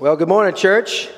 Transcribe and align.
Well, 0.00 0.16
good 0.16 0.28
morning, 0.28 0.54
church. 0.54 1.10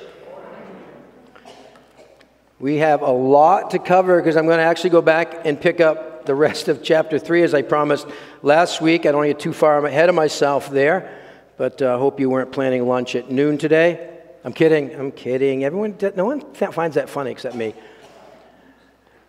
We 2.58 2.79
have 2.79 3.02
a 3.02 3.12
lot 3.12 3.70
to 3.70 3.78
cover 3.78 4.20
because 4.20 4.36
I'm 4.36 4.46
going 4.46 4.58
to 4.58 4.64
actually 4.64 4.90
go 4.90 5.00
back 5.00 5.46
and 5.46 5.60
pick 5.60 5.80
up 5.80 6.26
the 6.26 6.34
rest 6.34 6.67
of 6.67 6.83
chapter 6.83 7.17
3 7.17 7.45
as 7.45 7.55
I 7.55 7.63
promised 7.63 8.09
last 8.43 8.81
week. 8.81 9.07
I 9.07 9.13
don't 9.13 9.25
get 9.25 9.39
too 9.39 9.53
far 9.53 9.87
ahead 9.87 10.09
of 10.09 10.17
myself 10.17 10.69
there, 10.69 11.17
but 11.57 11.81
I 11.81 11.93
uh, 11.93 11.99
hope 11.99 12.19
you 12.19 12.29
weren't 12.29 12.51
planning 12.51 12.89
lunch 12.89 13.15
at 13.15 13.31
noon 13.31 13.57
today. 13.57 14.19
I'm 14.43 14.53
kidding. 14.53 14.93
I'm 14.96 15.12
kidding. 15.12 15.62
Everyone, 15.62 15.96
no 16.17 16.25
one 16.25 16.41
finds 16.53 16.96
that 16.96 17.09
funny 17.09 17.30
except 17.30 17.55
me. 17.55 17.75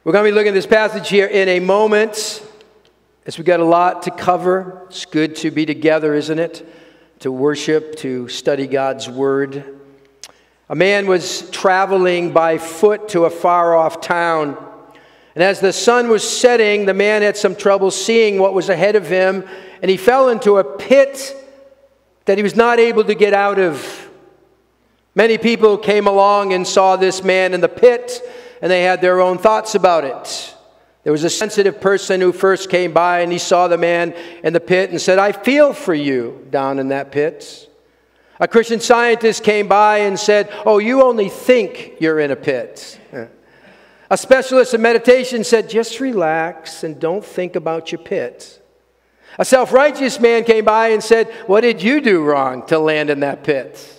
We're 0.04 0.14
going 0.14 0.26
to 0.26 0.32
be 0.32 0.34
looking 0.34 0.54
at 0.54 0.56
this 0.56 0.66
passage 0.66 1.10
here 1.10 1.28
in 1.28 1.48
a 1.48 1.60
moment 1.60 2.44
as 3.28 3.38
we 3.38 3.44
got 3.44 3.60
a 3.60 3.66
lot 3.66 4.02
to 4.02 4.10
cover. 4.10 4.88
It's 4.88 5.06
good 5.06 5.36
to 5.36 5.52
be 5.52 5.68
together, 5.68 6.16
isn't 6.16 6.40
it? 6.40 6.68
To 7.24 7.32
worship, 7.32 7.96
to 8.00 8.28
study 8.28 8.68
God's 8.68 9.10
word. 9.10 9.80
A 10.68 10.76
man 10.76 11.08
was 11.08 11.50
traveling 11.52 12.34
by 12.34 12.58
foot 12.58 13.08
to 13.10 13.24
a 13.24 13.30
far 13.30 13.74
off 13.78 14.02
town. 14.02 14.58
And 15.34 15.42
as 15.42 15.62
the 15.62 15.72
sun 15.72 16.10
was 16.10 16.30
setting, 16.30 16.86
the 16.86 16.94
man 16.94 17.22
had 17.22 17.38
some 17.38 17.56
trouble 17.56 17.92
seeing 17.92 18.40
what 18.40 18.54
was 18.54 18.68
ahead 18.68 18.98
of 18.98 19.08
him, 19.08 19.48
and 19.82 19.90
he 19.90 19.96
fell 19.96 20.28
into 20.28 20.58
a 20.58 20.66
pit 20.66 21.34
that 22.26 22.38
he 22.38 22.44
was 22.44 22.58
not 22.58 22.78
able 22.78 23.06
to 23.06 23.16
get 23.16 23.34
out 23.34 23.58
of. 23.58 24.10
Many 25.16 25.38
people 25.38 25.78
came 25.78 26.08
along 26.08 26.52
and 26.52 26.68
saw 26.68 26.98
this 26.98 27.24
man 27.24 27.54
in 27.54 27.62
the 27.62 27.70
pit, 27.70 28.20
and 28.62 28.70
they 28.70 28.84
had 28.84 29.00
their 29.00 29.22
own 29.22 29.38
thoughts 29.38 29.76
about 29.76 30.04
it. 30.04 30.56
There 31.04 31.12
was 31.12 31.24
a 31.24 31.30
sensitive 31.30 31.82
person 31.82 32.22
who 32.22 32.32
first 32.32 32.70
came 32.70 32.94
by, 32.94 33.22
and 33.22 33.32
he 33.32 33.38
saw 33.38 33.68
the 33.68 33.78
man 33.78 34.16
in 34.44 34.54
the 34.54 34.62
pit 34.62 34.90
and 34.90 35.02
said, 35.02 35.20
I 35.20 35.34
feel 35.34 35.74
for 35.74 35.94
you 35.94 36.48
down 36.50 36.80
in 36.80 36.90
that 36.90 37.12
pit. 37.12 37.70
A 38.40 38.48
Christian 38.48 38.80
scientist 38.80 39.44
came 39.44 39.68
by 39.68 40.00
and 40.00 40.20
said, 40.20 40.50
Oh, 40.66 40.80
you 40.80 41.04
only 41.04 41.30
think 41.30 41.96
you're 42.00 42.20
in 42.20 42.32
a 42.32 42.36
pit. 42.36 43.00
A 44.10 44.18
specialist 44.18 44.74
in 44.74 44.82
meditation 44.82 45.44
said, 45.44 45.70
Just 45.70 46.00
relax 46.00 46.84
and 46.84 47.00
don't 47.00 47.24
think 47.24 47.56
about 47.56 47.92
your 47.92 48.00
pit. 48.00 48.62
A 49.40 49.46
self 49.46 49.74
righteous 49.74 50.20
man 50.20 50.44
came 50.44 50.66
by 50.66 50.90
and 50.90 51.04
said, 51.04 51.32
What 51.48 51.62
did 51.62 51.82
you 51.82 52.00
do 52.00 52.24
wrong 52.24 52.66
to 52.68 52.80
land 52.80 53.10
in 53.10 53.22
that 53.22 53.44
pit? 53.44 53.90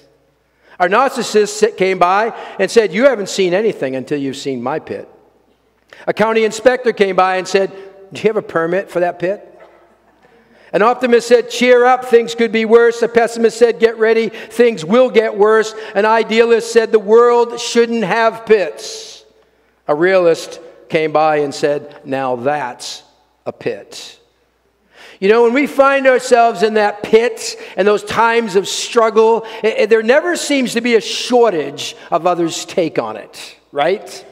Our 0.79 0.89
narcissist 0.89 1.77
came 1.77 1.99
by 1.99 2.35
and 2.59 2.71
said, 2.71 2.93
You 2.93 3.05
haven't 3.05 3.29
seen 3.29 3.55
anything 3.55 3.95
until 3.97 4.19
you've 4.19 4.37
seen 4.37 4.63
my 4.63 4.79
pit. 4.79 5.09
A 6.07 6.13
county 6.13 6.45
inspector 6.45 6.93
came 6.93 7.17
by 7.17 7.37
and 7.37 7.49
said, 7.49 7.71
Do 8.13 8.21
you 8.21 8.29
have 8.29 8.37
a 8.37 8.43
permit 8.43 8.91
for 8.91 9.01
that 9.01 9.19
pit? 9.19 9.51
An 10.75 10.83
optimist 10.83 11.29
said, 11.29 11.51
Cheer 11.51 11.85
up, 11.85 12.05
things 12.07 12.35
could 12.35 12.51
be 12.51 12.65
worse. 12.65 13.01
A 13.03 13.09
pessimist 13.09 13.59
said, 13.59 13.79
Get 13.79 13.97
ready, 13.97 14.29
things 14.29 14.85
will 14.85 15.09
get 15.09 15.39
worse. 15.39 15.73
An 15.95 16.05
idealist 16.05 16.73
said, 16.73 16.91
The 16.91 16.99
world 16.99 17.61
shouldn't 17.61 18.03
have 18.03 18.45
pits. 18.45 19.25
A 19.87 19.95
realist 19.95 20.61
came 20.89 21.13
by 21.13 21.37
and 21.39 21.55
said, 21.55 22.01
Now 22.05 22.37
that's 22.37 23.05
a 23.47 23.53
pit. 23.53 24.19
You 25.21 25.29
know, 25.29 25.45
when 25.45 25.53
we 25.53 25.69
find 25.69 26.09
ourselves 26.09 26.63
in 26.63 26.75
that 26.75 27.05
pit 27.05 27.57
and 27.77 27.87
those 27.87 28.03
times 28.03 28.57
of 28.57 28.67
struggle, 28.67 29.47
it, 29.63 29.79
it, 29.79 29.91
there 29.91 30.03
never 30.03 30.37
seems 30.37 30.75
to 30.75 30.81
be 30.81 30.97
a 30.97 31.01
shortage 31.01 31.95
of 32.11 32.27
others' 32.27 32.65
take 32.65 32.99
on 32.99 33.17
it, 33.17 33.57
right? 33.71 34.27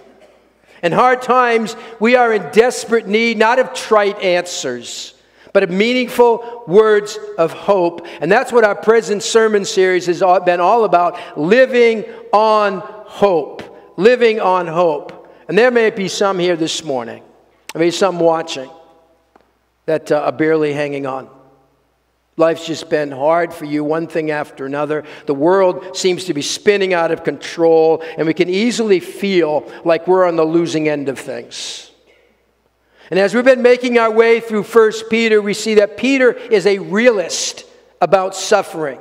In 0.82 0.92
hard 0.92 1.22
times, 1.22 1.76
we 2.00 2.16
are 2.16 2.32
in 2.32 2.50
desperate 2.50 3.06
need 3.06 3.38
not 3.38 3.58
of 3.58 3.72
trite 3.72 4.18
answers 4.20 5.14
but 5.52 5.62
of 5.62 5.70
meaningful 5.70 6.64
words 6.66 7.18
of 7.36 7.52
hope. 7.52 8.06
And 8.20 8.32
that's 8.32 8.52
what 8.52 8.64
our 8.64 8.74
present 8.74 9.22
sermon 9.22 9.64
series 9.64 10.06
has 10.06 10.20
been 10.44 10.60
all 10.60 10.84
about 10.84 11.38
living 11.38 12.04
on 12.32 12.80
hope. 12.80 13.62
Living 13.98 14.40
on 14.40 14.66
hope. 14.66 15.30
And 15.48 15.58
there 15.58 15.70
may 15.70 15.90
be 15.90 16.08
some 16.08 16.38
here 16.38 16.56
this 16.56 16.82
morning, 16.82 17.22
maybe 17.74 17.90
some 17.90 18.18
watching, 18.18 18.70
that 19.84 20.10
uh, 20.10 20.20
are 20.20 20.32
barely 20.32 20.72
hanging 20.72 21.04
on. 21.04 21.28
Life's 22.38 22.66
just 22.66 22.88
been 22.88 23.10
hard 23.10 23.52
for 23.52 23.66
you, 23.66 23.84
one 23.84 24.06
thing 24.06 24.30
after 24.30 24.64
another. 24.64 25.04
The 25.26 25.34
world 25.34 25.96
seems 25.96 26.24
to 26.24 26.34
be 26.34 26.40
spinning 26.40 26.94
out 26.94 27.10
of 27.10 27.24
control, 27.24 28.02
and 28.16 28.26
we 28.26 28.32
can 28.32 28.48
easily 28.48 29.00
feel 29.00 29.70
like 29.84 30.06
we're 30.06 30.26
on 30.26 30.36
the 30.36 30.44
losing 30.44 30.88
end 30.88 31.10
of 31.10 31.18
things. 31.18 31.90
And 33.10 33.20
as 33.20 33.34
we've 33.34 33.44
been 33.44 33.60
making 33.60 33.98
our 33.98 34.10
way 34.10 34.40
through 34.40 34.62
1 34.62 34.92
Peter, 35.10 35.42
we 35.42 35.52
see 35.52 35.74
that 35.74 35.98
Peter 35.98 36.32
is 36.32 36.66
a 36.66 36.78
realist 36.78 37.66
about 38.00 38.34
suffering. 38.34 38.98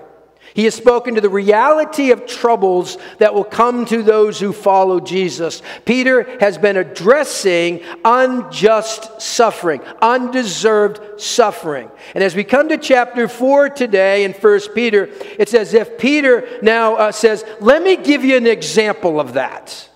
He 0.54 0.66
has 0.66 0.76
spoken 0.76 1.16
to 1.16 1.22
the 1.22 1.30
reality 1.30 2.12
of 2.12 2.26
troubles 2.26 2.98
that 3.20 3.34
will 3.34 3.46
come 3.46 3.86
to 3.86 4.04
those 4.04 4.40
who 4.40 4.52
follow 4.52 5.00
Jesus. 5.00 5.62
Peter 5.86 6.38
has 6.40 6.58
been 6.58 6.76
addressing 6.76 7.82
unjust 8.04 9.22
suffering, 9.22 9.82
undeserved 10.02 11.22
suffering. 11.22 11.90
And 12.14 12.24
as 12.24 12.36
we 12.36 12.44
come 12.44 12.68
to 12.70 12.78
chapter 12.78 13.30
4 13.30 13.70
today 13.70 14.26
in 14.26 14.34
1 14.34 14.60
Peter, 14.76 15.10
it's 15.40 15.54
as 15.54 15.74
if 15.74 15.98
Peter 15.98 16.48
now 16.62 16.96
uh, 16.96 17.12
says, 17.14 17.46
Let 17.62 17.82
me 17.82 17.96
give 17.96 18.26
you 18.26 18.36
an 18.36 18.48
example 18.48 19.20
of 19.20 19.34
that. 19.34 19.90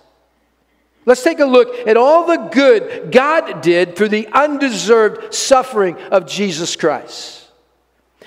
Let's 1.04 1.22
take 1.22 1.38
a 1.38 1.44
look 1.44 1.86
at 1.86 1.96
all 1.96 2.26
the 2.26 2.48
good 2.50 3.12
God 3.12 3.60
did 3.60 3.94
through 3.94 4.08
the 4.08 4.26
undeserved 4.32 5.32
suffering 5.34 5.96
of 6.10 6.26
Jesus 6.26 6.74
Christ. 6.76 7.45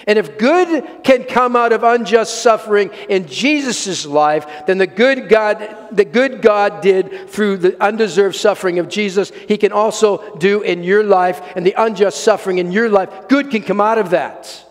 And 0.08 0.18
if 0.18 0.38
good 0.38 1.04
can 1.04 1.24
come 1.24 1.56
out 1.56 1.74
of 1.74 1.84
unjust 1.84 2.42
suffering 2.42 2.90
in 3.10 3.28
Jesus' 3.28 4.06
life, 4.06 4.66
then 4.66 4.78
the 4.78 4.88
good 4.88 5.30
God, 5.30 5.76
the 5.92 6.06
good 6.06 6.42
God 6.42 6.82
did 6.82 7.30
through 7.30 7.58
the 7.58 7.84
undeserved 7.84 8.36
suffering 8.36 8.80
of 8.80 8.88
Jesus, 8.88 9.32
He 9.48 9.58
can 9.58 9.72
also 9.72 10.38
do 10.38 10.62
in 10.62 10.84
your 10.84 11.04
life 11.04 11.42
and 11.56 11.66
the 11.66 11.76
unjust 11.78 12.24
suffering 12.24 12.60
in 12.60 12.72
your 12.72 12.90
life. 12.90 13.28
Good 13.28 13.52
can 13.52 13.62
come 13.62 13.82
out 13.82 13.98
of 13.98 14.12
that. 14.12 14.66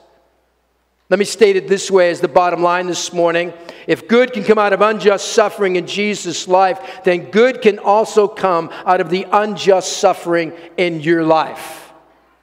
Let 1.11 1.19
me 1.19 1.25
state 1.25 1.57
it 1.57 1.69
this 1.69 1.91
way 1.91 2.11
as 2.11 2.21
the 2.21 2.29
bottom 2.29 2.63
line 2.63 2.87
this 2.87 3.15
morning. 3.15 3.55
If 3.87 4.09
good 4.09 4.35
can 4.35 4.45
come 4.45 4.59
out 4.59 4.75
of 4.75 4.83
unjust 4.83 5.33
suffering 5.33 5.77
in 5.77 5.87
Jesus' 5.87 6.47
life, 6.47 7.03
then 7.05 7.31
good 7.31 7.63
can 7.63 7.79
also 7.79 8.29
come 8.29 8.69
out 8.85 9.01
of 9.01 9.09
the 9.09 9.27
unjust 9.33 9.97
suffering 9.97 10.53
in 10.77 11.01
your 11.01 11.25
life. 11.25 11.93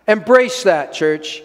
Embrace 0.07 0.63
that, 0.63 0.93
church. 0.93 1.43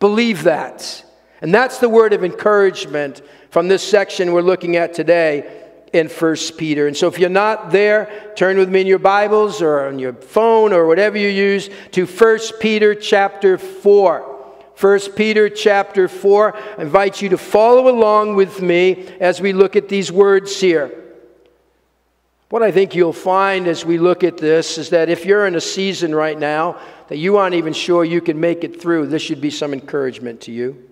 Believe 0.00 0.44
that. 0.44 1.04
And 1.42 1.54
that's 1.54 1.78
the 1.78 1.88
word 1.88 2.12
of 2.12 2.24
encouragement 2.24 3.22
from 3.50 3.68
this 3.68 3.86
section 3.86 4.32
we're 4.32 4.42
looking 4.42 4.76
at 4.76 4.94
today 4.94 5.58
in 5.92 6.08
1 6.08 6.36
Peter. 6.56 6.86
And 6.86 6.96
so 6.96 7.08
if 7.08 7.18
you're 7.18 7.28
not 7.28 7.70
there, 7.70 8.32
turn 8.36 8.58
with 8.58 8.68
me 8.68 8.82
in 8.82 8.86
your 8.86 8.98
Bibles 8.98 9.60
or 9.60 9.86
on 9.86 9.98
your 9.98 10.14
phone 10.14 10.72
or 10.72 10.86
whatever 10.86 11.18
you 11.18 11.28
use 11.28 11.68
to 11.92 12.06
1 12.06 12.38
Peter 12.60 12.94
chapter 12.94 13.58
4. 13.58 14.36
1 14.78 15.00
Peter 15.12 15.50
chapter 15.50 16.08
4. 16.08 16.56
I 16.56 16.82
invite 16.82 17.20
you 17.20 17.28
to 17.30 17.38
follow 17.38 17.88
along 17.88 18.36
with 18.36 18.62
me 18.62 19.08
as 19.20 19.40
we 19.40 19.52
look 19.52 19.76
at 19.76 19.88
these 19.88 20.10
words 20.10 20.58
here. 20.60 20.96
What 22.48 22.62
I 22.62 22.72
think 22.72 22.94
you'll 22.94 23.12
find 23.12 23.68
as 23.68 23.84
we 23.84 23.98
look 23.98 24.24
at 24.24 24.36
this 24.36 24.78
is 24.78 24.90
that 24.90 25.08
if 25.08 25.24
you're 25.24 25.46
in 25.46 25.54
a 25.54 25.60
season 25.60 26.14
right 26.14 26.38
now 26.38 26.80
that 27.10 27.18
you 27.18 27.36
aren't 27.36 27.56
even 27.56 27.72
sure 27.72 28.04
you 28.04 28.20
can 28.20 28.38
make 28.38 28.62
it 28.62 28.80
through, 28.80 29.08
this 29.08 29.20
should 29.20 29.40
be 29.40 29.50
some 29.50 29.72
encouragement 29.72 30.42
to 30.42 30.52
you. 30.52 30.88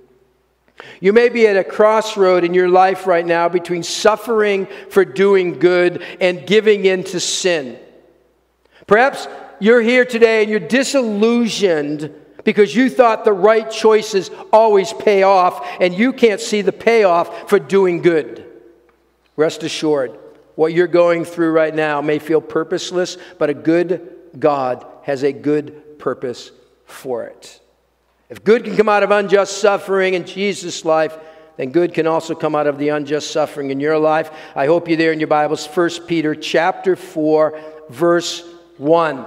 You 1.01 1.13
may 1.13 1.29
be 1.29 1.47
at 1.47 1.57
a 1.57 1.63
crossroad 1.63 2.43
in 2.43 2.55
your 2.55 2.69
life 2.69 3.07
right 3.07 3.25
now 3.25 3.49
between 3.49 3.85
suffering 3.85 4.67
for 4.91 5.05
doing 5.05 5.61
good 5.61 6.03
and 6.21 6.45
giving 6.45 6.85
in 6.85 7.05
to 7.05 7.21
sin. 7.21 7.79
Perhaps 8.89 9.29
you're 9.61 9.81
here 9.81 10.05
today 10.05 10.43
and 10.43 10.51
you're 10.51 10.59
disillusioned 10.59 12.13
because 12.43 12.75
you 12.75 12.91
thought 12.91 13.25
the 13.25 13.33
right 13.33 13.71
choices 13.71 14.29
always 14.53 14.93
pay 14.93 15.23
off 15.23 15.65
and 15.81 15.95
you 15.95 16.13
can't 16.13 16.41
see 16.41 16.63
the 16.63 16.73
payoff 16.73 17.49
for 17.49 17.61
doing 17.61 18.03
good. 18.03 18.45
Rest 19.37 19.63
assured, 19.63 20.19
what 20.57 20.73
you're 20.73 20.89
going 20.89 21.25
through 21.25 21.53
right 21.53 21.75
now 21.75 22.01
may 22.01 22.19
feel 22.19 22.41
purposeless, 22.41 23.19
but 23.39 23.51
a 23.51 23.55
good 23.55 24.17
God 24.37 24.85
has 25.05 25.23
a 25.23 25.33
good 25.33 25.85
purpose 25.99 26.51
for 26.87 27.25
it. 27.25 27.61
If 28.29 28.45
good 28.45 28.65
can 28.65 28.77
come 28.77 28.89
out 28.89 29.03
of 29.03 29.11
unjust 29.11 29.59
suffering 29.59 30.15
in 30.15 30.27
Jesus' 30.27 30.85
life, 30.85 31.17
then 31.57 31.71
good 31.71 31.93
can 31.93 32.07
also 32.07 32.35
come 32.35 32.55
out 32.55 32.67
of 32.67 32.79
the 32.79 32.91
unjust 32.91 33.31
suffering 33.31 33.71
in 33.71 33.81
your 33.81 33.99
life. 33.99 34.31
I 34.55 34.67
hope 34.67 34.87
you're 34.89 34.97
there 34.97 35.13
in 35.13 35.19
your 35.19 35.29
Bibles. 35.29 35.67
1 35.67 36.07
Peter 36.07 36.35
chapter 36.35 36.95
4, 36.95 37.61
verse 37.89 38.45
1. 38.77 39.27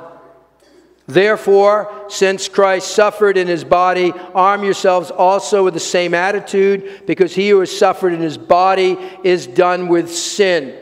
Therefore, 1.08 2.06
since 2.08 2.48
Christ 2.48 2.96
suffered 2.96 3.36
in 3.36 3.48
his 3.48 3.66
body, 3.66 4.14
arm 4.34 4.64
yourselves 4.64 5.12
also 5.12 5.66
with 5.66 5.74
the 5.74 5.80
same 5.80 6.14
attitude, 6.14 7.04
because 7.06 7.36
he 7.36 7.50
who 7.50 7.60
has 7.60 7.76
suffered 7.76 8.14
in 8.14 8.22
his 8.22 8.38
body 8.38 8.98
is 9.24 9.46
done 9.46 9.90
with 9.90 10.10
sin. 10.10 10.78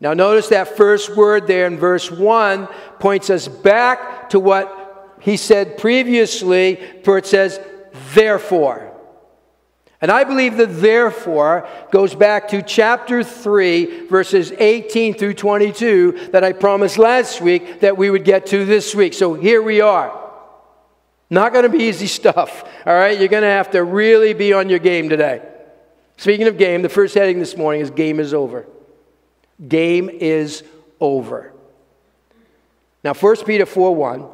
Now, 0.00 0.14
notice 0.14 0.48
that 0.48 0.76
first 0.76 1.16
word 1.16 1.46
there 1.46 1.66
in 1.66 1.76
verse 1.76 2.10
1 2.10 2.68
points 2.98 3.28
us 3.28 3.48
back 3.48 4.30
to 4.30 4.40
what 4.40 4.85
he 5.20 5.36
said 5.36 5.78
previously, 5.78 6.76
where 7.04 7.18
it 7.18 7.26
says, 7.26 7.60
therefore. 8.14 8.92
And 10.00 10.10
I 10.10 10.24
believe 10.24 10.58
that 10.58 10.80
therefore 10.80 11.68
goes 11.90 12.14
back 12.14 12.48
to 12.48 12.62
chapter 12.62 13.24
3, 13.24 14.06
verses 14.08 14.52
18 14.52 15.14
through 15.14 15.34
22, 15.34 16.28
that 16.32 16.44
I 16.44 16.52
promised 16.52 16.98
last 16.98 17.40
week 17.40 17.80
that 17.80 17.96
we 17.96 18.10
would 18.10 18.24
get 18.24 18.46
to 18.46 18.64
this 18.64 18.94
week. 18.94 19.14
So 19.14 19.34
here 19.34 19.62
we 19.62 19.80
are. 19.80 20.22
Not 21.30 21.52
going 21.52 21.64
to 21.64 21.68
be 21.68 21.84
easy 21.84 22.06
stuff, 22.06 22.62
all 22.86 22.94
right? 22.94 23.18
You're 23.18 23.28
going 23.28 23.42
to 23.42 23.48
have 23.48 23.70
to 23.70 23.82
really 23.82 24.34
be 24.34 24.52
on 24.52 24.68
your 24.68 24.78
game 24.78 25.08
today. 25.08 25.42
Speaking 26.18 26.46
of 26.46 26.56
game, 26.56 26.82
the 26.82 26.88
first 26.88 27.14
heading 27.14 27.38
this 27.38 27.56
morning 27.56 27.80
is 27.80 27.90
Game 27.90 28.20
is 28.20 28.32
Over. 28.32 28.66
Game 29.66 30.08
is 30.08 30.62
over. 31.00 31.52
Now, 33.02 33.14
1 33.14 33.36
Peter 33.44 33.66
4 33.66 33.94
1 33.94 34.28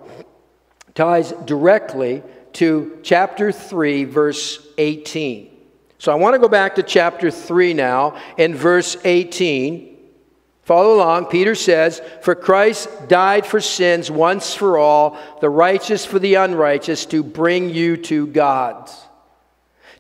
ties 0.95 1.33
directly 1.45 2.23
to 2.55 2.99
chapter 3.03 3.51
3, 3.53 4.05
verse 4.05 4.67
18. 4.79 5.51
So 5.99 6.13
I 6.13 6.17
want 6.17 6.35
to 6.35 6.39
go 6.39 6.49
back 6.49 6.75
to 6.75 6.83
chapter 6.83 7.31
3 7.31 7.75
now 7.75 8.21
in 8.37 8.55
verse 8.55 8.97
18. 9.05 9.97
Follow 10.63 10.95
along. 10.95 11.27
Peter 11.27 11.55
says, 11.55 12.01
For 12.23 12.35
Christ 12.35 12.89
died 13.09 13.47
for 13.47 13.61
sins 13.61 14.11
once 14.11 14.55
for 14.55 14.79
all, 14.79 15.19
the 15.41 15.51
righteous 15.51 16.05
for 16.05 16.19
the 16.19 16.35
unrighteous, 16.35 17.07
to 17.07 17.23
bring 17.23 17.71
you 17.71 17.97
to 17.99 18.27
God. 18.27 18.91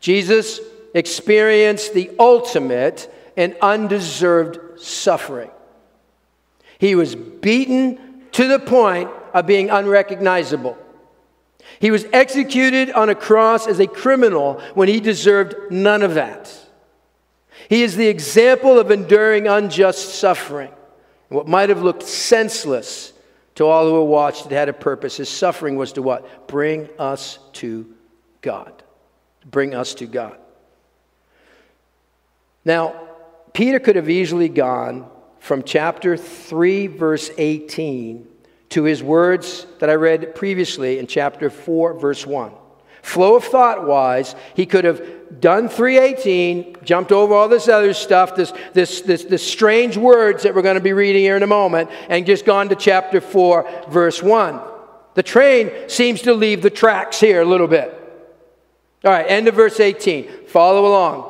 Jesus 0.00 0.60
experienced 0.94 1.94
the 1.94 2.10
ultimate 2.18 3.12
and 3.36 3.56
undeserved 3.62 4.80
suffering. 4.80 5.50
He 6.78 6.94
was 6.94 7.14
beaten 7.14 8.24
to 8.32 8.48
the 8.48 8.58
point 8.58 9.08
of 9.32 9.46
being 9.46 9.70
unrecognizable. 9.70 10.76
He 11.82 11.90
was 11.90 12.06
executed 12.12 12.93
on 12.93 13.08
a 13.08 13.14
cross 13.17 13.67
as 13.67 13.81
a 13.81 13.88
criminal 13.88 14.61
when 14.75 14.87
he 14.87 15.00
deserved 15.00 15.73
none 15.73 16.02
of 16.02 16.14
that. 16.14 16.56
He 17.69 17.82
is 17.82 17.96
the 17.96 18.06
example 18.06 18.79
of 18.79 18.93
enduring 18.93 19.49
unjust 19.49 20.14
suffering. 20.14 20.70
What 21.29 21.49
might 21.49 21.70
have 21.70 21.82
looked 21.82 22.05
senseless 22.05 23.12
to 23.56 23.67
all 23.67 23.84
who 23.87 23.94
were 23.94 24.05
watched, 24.05 24.46
it 24.46 24.52
had 24.52 24.69
a 24.69 24.73
purpose. 24.73 25.17
His 25.17 25.29
suffering 25.29 25.75
was 25.75 25.94
to 25.94 26.02
what? 26.02 26.46
Bring 26.46 26.88
us 27.00 27.40
to 27.55 27.93
God. 28.43 28.81
Bring 29.44 29.75
us 29.75 29.94
to 29.94 30.06
God. 30.06 30.37
Now, 32.64 33.08
Peter 33.55 33.81
could 33.81 33.96
have 33.96 34.08
easily 34.08 34.49
gone 34.49 35.11
from 35.40 35.64
chapter 35.64 36.17
3, 36.17 36.87
verse 36.87 37.32
18, 37.37 38.29
to 38.72 38.84
his 38.84 39.02
words 39.02 39.66
that 39.78 39.90
I 39.90 39.94
read 39.94 40.34
previously 40.34 40.98
in 40.98 41.06
chapter 41.06 41.50
4, 41.50 41.94
verse 41.94 42.26
1. 42.26 42.52
Flow 43.02 43.34
of 43.36 43.44
thought 43.44 43.86
wise, 43.86 44.34
he 44.54 44.64
could 44.64 44.84
have 44.84 45.40
done 45.40 45.69
318, 45.69 46.76
jumped 46.84 47.10
over 47.10 47.34
all 47.34 47.48
this 47.48 47.69
other 47.69 47.94
stuff, 47.94 48.36
this, 48.36 48.52
this, 48.74 49.00
this, 49.00 49.24
this 49.24 49.46
strange 49.46 49.96
words 49.96 50.44
that 50.44 50.54
we're 50.54 50.62
going 50.62 50.76
to 50.76 50.80
be 50.80 50.92
reading 50.92 51.22
here 51.22 51.36
in 51.36 51.42
a 51.42 51.48
moment, 51.48 51.90
and 52.08 52.24
just 52.24 52.44
gone 52.44 52.69
to 52.69 52.76
chapter 52.76 53.20
4, 53.20 53.86
verse 53.88 54.22
1. 54.22 54.60
The 55.14 55.22
train 55.22 55.88
seems 55.88 56.22
to 56.22 56.32
leave 56.32 56.62
the 56.62 56.70
tracks 56.70 57.19
here 57.19 57.42
a 57.42 57.44
little 57.44 57.66
bit. 57.66 57.92
All 59.04 59.10
right, 59.10 59.26
end 59.28 59.48
of 59.48 59.54
verse 59.54 59.80
18. 59.80 60.46
Follow 60.46 60.86
along. 60.86 61.28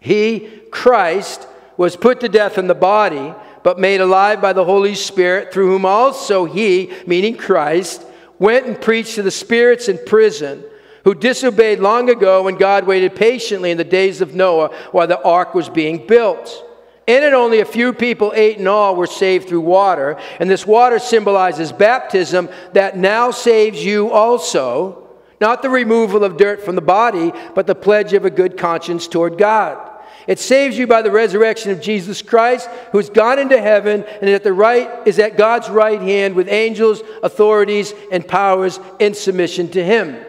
He, 0.00 0.62
Christ, 0.70 1.46
was 1.76 1.94
put 1.94 2.20
to 2.20 2.28
death 2.28 2.58
in 2.58 2.66
the 2.66 2.74
body, 2.74 3.34
but 3.62 3.78
made 3.78 4.00
alive 4.00 4.40
by 4.40 4.52
the 4.52 4.64
Holy 4.64 4.94
Spirit, 4.94 5.52
through 5.52 5.68
whom 5.68 5.84
also 5.84 6.44
he, 6.44 6.92
meaning 7.06 7.36
Christ, 7.36 8.04
went 8.38 8.66
and 8.66 8.80
preached 8.80 9.16
to 9.16 9.22
the 9.22 9.30
spirits 9.30 9.88
in 9.88 9.98
prison 10.06 10.64
who 11.04 11.14
disobeyed 11.14 11.80
long 11.80 12.10
ago 12.10 12.42
when 12.42 12.56
God 12.56 12.86
waited 12.86 13.14
patiently 13.14 13.70
in 13.70 13.78
the 13.78 13.84
days 13.84 14.20
of 14.20 14.34
Noah 14.34 14.74
while 14.92 15.06
the 15.06 15.22
ark 15.22 15.54
was 15.54 15.68
being 15.68 16.06
built. 16.06 16.66
In 17.06 17.22
it, 17.22 17.32
only 17.32 17.60
a 17.60 17.64
few 17.64 17.92
people, 17.92 18.32
eight 18.36 18.58
in 18.58 18.66
all, 18.66 18.94
were 18.94 19.06
saved 19.06 19.48
through 19.48 19.62
water. 19.62 20.18
And 20.38 20.48
this 20.48 20.66
water 20.66 20.98
symbolizes 20.98 21.72
baptism 21.72 22.48
that 22.72 22.96
now 22.96 23.30
saves 23.30 23.84
you 23.84 24.10
also. 24.10 25.08
Not 25.40 25.62
the 25.62 25.70
removal 25.70 26.22
of 26.22 26.36
dirt 26.36 26.62
from 26.62 26.76
the 26.76 26.82
body, 26.82 27.32
but 27.54 27.66
the 27.66 27.74
pledge 27.74 28.12
of 28.12 28.24
a 28.24 28.30
good 28.30 28.56
conscience 28.58 29.08
toward 29.08 29.38
God. 29.38 29.89
It 30.26 30.38
saves 30.38 30.76
you 30.76 30.86
by 30.86 31.02
the 31.02 31.10
resurrection 31.10 31.70
of 31.70 31.80
Jesus 31.80 32.22
Christ, 32.22 32.68
who's 32.92 33.10
gone 33.10 33.38
into 33.38 33.60
heaven 33.60 34.04
and 34.20 34.30
at 34.30 34.44
the 34.44 34.52
right 34.52 35.06
is 35.06 35.18
at 35.18 35.36
God's 35.36 35.68
right 35.68 36.00
hand 36.00 36.34
with 36.34 36.48
angels, 36.48 37.02
authorities, 37.22 37.94
and 38.12 38.26
powers 38.26 38.78
in 38.98 39.14
submission 39.14 39.68
to 39.70 39.84
him. 39.84 40.24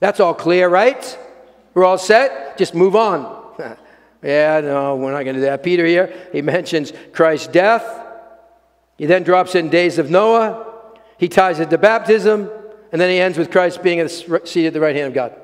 That's 0.00 0.20
all 0.20 0.34
clear, 0.34 0.68
right? 0.68 1.18
We're 1.74 1.84
all 1.84 1.98
set? 1.98 2.58
Just 2.58 2.74
move 2.74 2.96
on. 2.96 3.54
yeah, 4.22 4.60
no, 4.60 4.96
we're 4.96 5.12
not 5.12 5.24
going 5.24 5.36
to 5.36 5.40
do 5.40 5.46
that. 5.46 5.62
Peter 5.62 5.86
here, 5.86 6.12
he 6.32 6.42
mentions 6.42 6.92
Christ's 7.12 7.48
death. 7.48 8.04
He 8.98 9.06
then 9.06 9.22
drops 9.22 9.54
in 9.54 9.68
days 9.68 9.98
of 9.98 10.10
Noah. 10.10 10.66
He 11.18 11.28
ties 11.28 11.60
it 11.60 11.70
to 11.70 11.78
baptism. 11.78 12.50
And 12.92 13.00
then 13.00 13.10
he 13.10 13.18
ends 13.18 13.36
with 13.36 13.50
Christ 13.50 13.82
being 13.82 14.06
seated 14.08 14.68
at 14.68 14.72
the 14.72 14.80
right 14.80 14.96
hand 14.96 15.08
of 15.08 15.14
God. 15.14 15.34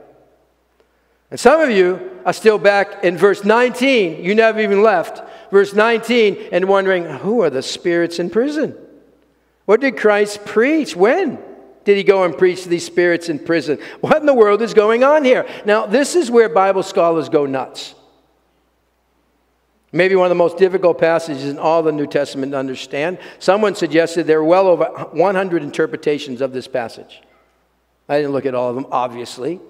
And 1.32 1.40
some 1.40 1.60
of 1.60 1.70
you 1.70 2.20
are 2.24 2.32
still 2.32 2.58
back 2.58 3.02
in 3.02 3.16
verse 3.16 3.42
19. 3.42 4.22
You 4.22 4.36
never 4.36 4.60
even 4.60 4.82
left. 4.82 5.20
Verse 5.50 5.72
19 5.74 6.50
and 6.52 6.68
wondering, 6.68 7.06
who 7.06 7.42
are 7.42 7.50
the 7.50 7.62
spirits 7.62 8.20
in 8.20 8.30
prison? 8.30 8.76
What 9.64 9.80
did 9.80 9.96
Christ 9.96 10.44
preach? 10.44 10.94
When? 10.94 11.38
did 11.84 11.96
he 11.96 12.02
go 12.02 12.24
and 12.24 12.36
preach 12.36 12.62
to 12.62 12.68
these 12.68 12.84
spirits 12.84 13.28
in 13.28 13.38
prison? 13.38 13.78
What 14.00 14.18
in 14.18 14.26
the 14.26 14.34
world 14.34 14.62
is 14.62 14.74
going 14.74 15.04
on 15.04 15.24
here? 15.24 15.46
Now, 15.64 15.86
this 15.86 16.14
is 16.14 16.30
where 16.30 16.48
Bible 16.48 16.82
scholars 16.82 17.28
go 17.28 17.46
nuts. 17.46 17.94
Maybe 19.90 20.16
one 20.16 20.26
of 20.26 20.30
the 20.30 20.36
most 20.36 20.56
difficult 20.56 20.98
passages 20.98 21.44
in 21.44 21.58
all 21.58 21.82
the 21.82 21.92
New 21.92 22.06
Testament 22.06 22.52
to 22.52 22.58
understand. 22.58 23.18
Someone 23.38 23.74
suggested 23.74 24.26
there 24.26 24.38
are 24.38 24.44
well 24.44 24.66
over 24.66 24.84
100 24.84 25.62
interpretations 25.62 26.40
of 26.40 26.52
this 26.52 26.66
passage. 26.66 27.20
I 28.08 28.16
didn't 28.18 28.32
look 28.32 28.46
at 28.46 28.54
all 28.54 28.70
of 28.70 28.74
them, 28.74 28.86
obviously. 28.90 29.60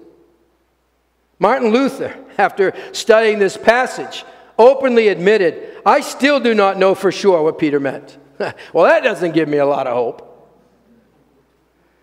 Martin 1.43 1.71
Luther, 1.71 2.15
after 2.37 2.73
studying 2.93 3.37
this 3.37 3.57
passage, 3.57 4.23
openly 4.57 5.09
admitted, 5.09 5.75
I 5.85 5.99
still 5.99 6.39
do 6.39 6.53
not 6.53 6.77
know 6.77 6.95
for 6.95 7.11
sure 7.11 7.43
what 7.43 7.59
Peter 7.59 7.81
meant. 7.81 8.17
well, 8.39 8.85
that 8.85 9.03
doesn't 9.03 9.33
give 9.33 9.49
me 9.49 9.57
a 9.57 9.65
lot 9.65 9.85
of 9.85 9.93
hope. 9.93 10.29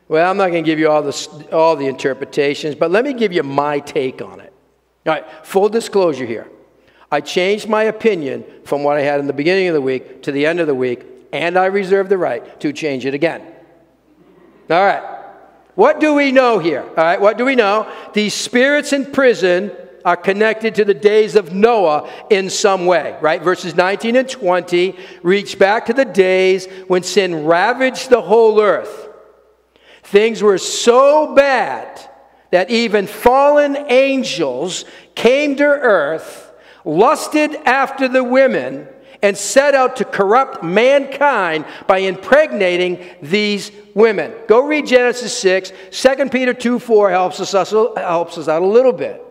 Well, 0.09 0.31
I'm 0.31 0.37
not 0.37 0.51
going 0.51 0.63
to 0.63 0.71
give 0.71 0.79
you 0.79 0.91
all 0.91 1.03
the, 1.03 1.49
all 1.53 1.75
the 1.75 1.87
interpretations, 1.87 2.75
but 2.75 2.91
let 2.91 3.03
me 3.03 3.15
give 3.15 3.33
you 3.33 3.43
my 3.43 3.79
take 3.79 4.21
on 4.21 4.41
it. 4.41 4.53
All 5.07 5.15
right, 5.15 5.25
full 5.43 5.71
disclosure 5.71 6.27
here. 6.27 6.47
I 7.11 7.23
changed 7.23 7.67
my 7.67 7.85
opinion 7.85 8.45
from 8.65 8.85
what 8.85 8.99
I 8.99 9.01
had 9.01 9.21
in 9.21 9.27
the 9.27 9.33
beginning 9.33 9.69
of 9.69 9.75
the 9.75 9.81
week 9.81 10.23
to 10.25 10.33
the 10.33 10.45
end 10.45 10.61
of 10.61 10.67
the 10.67 10.75
week, 10.75 11.07
and 11.33 11.57
I 11.57 11.65
reserve 11.65 12.11
the 12.11 12.19
right 12.19 12.61
to 12.61 12.75
change 12.75 13.07
it 13.07 13.15
again. 13.15 13.41
All 14.69 14.85
right. 14.85 15.20
What 15.81 15.99
do 15.99 16.13
we 16.13 16.31
know 16.31 16.59
here? 16.59 16.83
All 16.83 16.95
right, 16.95 17.19
what 17.19 17.39
do 17.39 17.47
we 17.47 17.57
know? 17.57 17.91
These 18.13 18.35
spirits 18.35 18.93
in 18.93 19.07
prison 19.07 19.73
are 20.05 20.15
connected 20.15 20.75
to 20.75 20.85
the 20.85 20.93
days 20.93 21.37
of 21.37 21.55
Noah 21.55 22.07
in 22.29 22.51
some 22.51 22.85
way, 22.85 23.17
right? 23.23 23.41
Verses 23.41 23.75
19 23.75 24.15
and 24.17 24.29
20 24.29 24.95
reach 25.23 25.59
back 25.59 25.87
to 25.87 25.95
the 25.95 26.05
days 26.05 26.67
when 26.89 27.03
sin 27.03 27.47
ravaged 27.47 28.11
the 28.11 28.21
whole 28.21 28.61
earth. 28.61 29.09
Things 30.03 30.43
were 30.43 30.59
so 30.59 31.35
bad 31.35 31.99
that 32.51 32.69
even 32.69 33.07
fallen 33.07 33.75
angels 33.89 34.85
came 35.15 35.57
to 35.57 35.65
earth, 35.65 36.53
lusted 36.85 37.55
after 37.65 38.07
the 38.07 38.23
women, 38.23 38.87
and 39.23 39.37
set 39.37 39.75
out 39.75 39.97
to 39.97 40.05
corrupt 40.05 40.63
mankind 40.63 41.65
by 41.87 41.99
impregnating 41.99 43.05
these 43.21 43.71
women. 43.95 44.33
Go 44.47 44.67
read 44.67 44.87
Genesis 44.87 45.37
6. 45.39 45.73
2 45.91 46.29
Peter 46.31 46.55
2 46.55 46.79
4 46.79 47.11
helps 47.11 47.41
us, 47.41 47.53
helps 47.53 48.39
us 48.39 48.49
out 48.49 48.63
a 48.63 48.67
little 48.67 48.93
bit. 48.93 49.23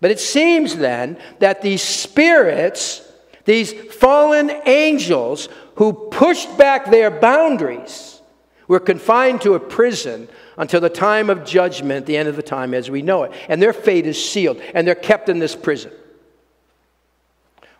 But 0.00 0.10
it 0.10 0.18
seems 0.18 0.76
then 0.76 1.16
that 1.38 1.62
these 1.62 1.82
spirits, 1.82 3.08
these 3.44 3.72
fallen 3.72 4.50
angels 4.66 5.48
who 5.76 5.92
pushed 6.10 6.58
back 6.58 6.90
their 6.90 7.10
boundaries, 7.10 8.20
we're 8.66 8.80
confined 8.80 9.42
to 9.42 9.54
a 9.54 9.60
prison 9.60 10.28
until 10.56 10.80
the 10.80 10.90
time 10.90 11.30
of 11.30 11.44
judgment, 11.44 12.06
the 12.06 12.16
end 12.16 12.28
of 12.28 12.36
the 12.36 12.42
time 12.42 12.74
as 12.74 12.90
we 12.90 13.02
know 13.02 13.22
it. 13.24 13.32
And 13.48 13.62
their 13.62 13.72
fate 13.72 14.06
is 14.06 14.30
sealed, 14.30 14.60
and 14.74 14.86
they're 14.86 14.94
kept 14.94 15.28
in 15.28 15.38
this 15.38 15.54
prison. 15.54 15.92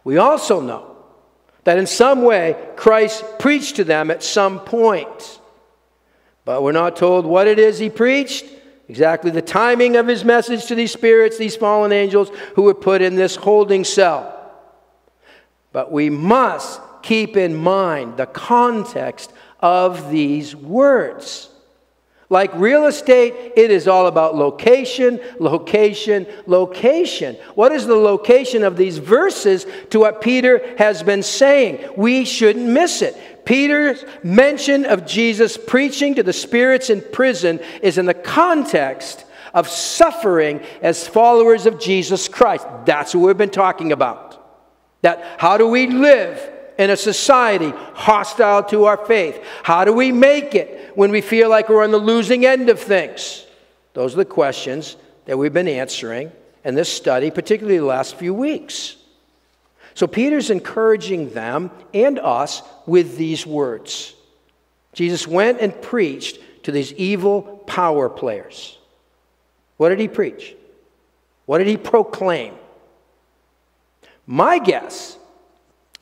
We 0.04 0.18
also 0.18 0.60
know 0.60 0.91
that 1.64 1.78
in 1.78 1.86
some 1.86 2.22
way 2.22 2.56
Christ 2.76 3.24
preached 3.38 3.76
to 3.76 3.84
them 3.84 4.10
at 4.10 4.22
some 4.22 4.60
point. 4.60 5.40
But 6.44 6.62
we're 6.62 6.72
not 6.72 6.96
told 6.96 7.24
what 7.24 7.46
it 7.46 7.58
is 7.58 7.78
he 7.78 7.88
preached, 7.88 8.44
exactly 8.88 9.30
the 9.30 9.42
timing 9.42 9.96
of 9.96 10.08
his 10.08 10.24
message 10.24 10.66
to 10.66 10.74
these 10.74 10.92
spirits, 10.92 11.38
these 11.38 11.56
fallen 11.56 11.92
angels 11.92 12.30
who 12.56 12.62
were 12.62 12.74
put 12.74 13.00
in 13.00 13.14
this 13.14 13.36
holding 13.36 13.84
cell. 13.84 14.38
But 15.70 15.92
we 15.92 16.10
must 16.10 16.80
keep 17.02 17.36
in 17.36 17.54
mind 17.54 18.16
the 18.16 18.26
context 18.26 19.32
of 19.60 20.10
these 20.10 20.54
words. 20.56 21.48
Like 22.32 22.54
real 22.54 22.86
estate, 22.86 23.52
it 23.56 23.70
is 23.70 23.86
all 23.86 24.06
about 24.06 24.34
location, 24.34 25.20
location, 25.38 26.26
location. 26.46 27.36
What 27.56 27.72
is 27.72 27.86
the 27.86 27.94
location 27.94 28.64
of 28.64 28.78
these 28.78 28.96
verses 28.96 29.66
to 29.90 30.00
what 30.00 30.22
Peter 30.22 30.74
has 30.78 31.02
been 31.02 31.22
saying? 31.22 31.92
We 31.94 32.24
shouldn't 32.24 32.64
miss 32.64 33.02
it. 33.02 33.44
Peter's 33.44 34.02
mention 34.22 34.86
of 34.86 35.04
Jesus 35.04 35.58
preaching 35.58 36.14
to 36.14 36.22
the 36.22 36.32
spirits 36.32 36.88
in 36.88 37.02
prison 37.12 37.60
is 37.82 37.98
in 37.98 38.06
the 38.06 38.14
context 38.14 39.26
of 39.52 39.68
suffering 39.68 40.62
as 40.80 41.06
followers 41.06 41.66
of 41.66 41.78
Jesus 41.78 42.28
Christ. 42.28 42.66
That's 42.86 43.14
what 43.14 43.26
we've 43.26 43.36
been 43.36 43.50
talking 43.50 43.92
about. 43.92 44.42
That 45.02 45.22
how 45.38 45.58
do 45.58 45.68
we 45.68 45.86
live 45.86 46.51
in 46.78 46.90
a 46.90 46.96
society 46.96 47.72
hostile 47.94 48.62
to 48.64 48.84
our 48.84 48.96
faith? 49.06 49.42
How 49.62 49.84
do 49.84 49.92
we 49.92 50.12
make 50.12 50.54
it 50.54 50.92
when 50.94 51.10
we 51.10 51.20
feel 51.20 51.48
like 51.48 51.68
we're 51.68 51.84
on 51.84 51.90
the 51.90 51.98
losing 51.98 52.46
end 52.46 52.68
of 52.68 52.80
things? 52.80 53.46
Those 53.94 54.14
are 54.14 54.18
the 54.18 54.24
questions 54.24 54.96
that 55.26 55.38
we've 55.38 55.52
been 55.52 55.68
answering 55.68 56.32
in 56.64 56.74
this 56.74 56.88
study, 56.88 57.30
particularly 57.30 57.78
the 57.78 57.84
last 57.84 58.16
few 58.16 58.34
weeks. 58.34 58.96
So 59.94 60.06
Peter's 60.06 60.50
encouraging 60.50 61.30
them 61.30 61.70
and 61.92 62.18
us 62.18 62.62
with 62.86 63.16
these 63.16 63.46
words. 63.46 64.14
Jesus 64.94 65.26
went 65.26 65.60
and 65.60 65.80
preached 65.82 66.38
to 66.64 66.72
these 66.72 66.92
evil 66.94 67.42
power 67.66 68.08
players. 68.08 68.78
What 69.76 69.90
did 69.90 69.98
he 69.98 70.08
preach? 70.08 70.54
What 71.46 71.58
did 71.58 71.66
he 71.66 71.76
proclaim? 71.76 72.54
My 74.26 74.58
guess 74.58 75.18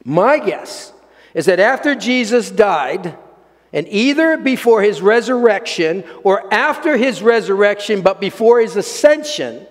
my 0.04 0.38
guess 0.38 0.92
is 1.34 1.46
that 1.46 1.60
after 1.60 1.94
Jesus 1.94 2.50
died, 2.50 3.16
and 3.72 3.86
either 3.88 4.36
before 4.36 4.82
his 4.82 5.00
resurrection 5.00 6.04
or 6.24 6.52
after 6.52 6.96
his 6.96 7.22
resurrection, 7.22 8.02
but 8.02 8.20
before 8.20 8.60
his 8.60 8.76
ascension, 8.76 9.66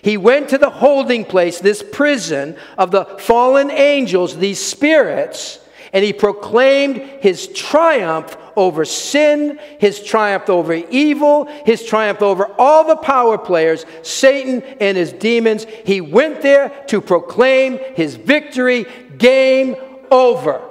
he 0.00 0.16
went 0.16 0.48
to 0.48 0.58
the 0.58 0.70
holding 0.70 1.24
place, 1.24 1.60
this 1.60 1.82
prison 1.82 2.56
of 2.78 2.90
the 2.90 3.04
fallen 3.04 3.70
angels, 3.70 4.36
these 4.36 4.64
spirits, 4.64 5.58
and 5.92 6.04
he 6.04 6.12
proclaimed 6.12 6.96
his 6.96 7.48
triumph 7.48 8.36
over 8.56 8.84
sin, 8.84 9.58
his 9.78 10.02
triumph 10.02 10.48
over 10.48 10.72
evil, 10.72 11.46
his 11.66 11.84
triumph 11.84 12.22
over 12.22 12.46
all 12.58 12.86
the 12.86 12.96
power 12.96 13.36
players, 13.36 13.84
Satan 14.02 14.62
and 14.80 14.96
his 14.96 15.12
demons. 15.12 15.66
He 15.84 16.00
went 16.00 16.42
there 16.42 16.70
to 16.88 17.00
proclaim 17.00 17.78
his 17.94 18.16
victory, 18.16 18.86
game 19.18 19.76
over. 20.10 20.62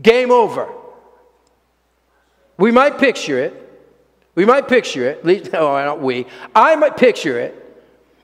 Game 0.00 0.30
over. 0.30 0.68
We 2.58 2.70
might 2.70 2.98
picture 2.98 3.38
it. 3.38 3.62
We 4.34 4.44
might 4.44 4.68
picture 4.68 5.08
it. 5.08 5.24
No, 5.52 5.76
oh, 5.76 5.84
not 5.84 6.00
we. 6.00 6.26
I 6.54 6.76
might 6.76 6.96
picture 6.96 7.38
it 7.38 7.62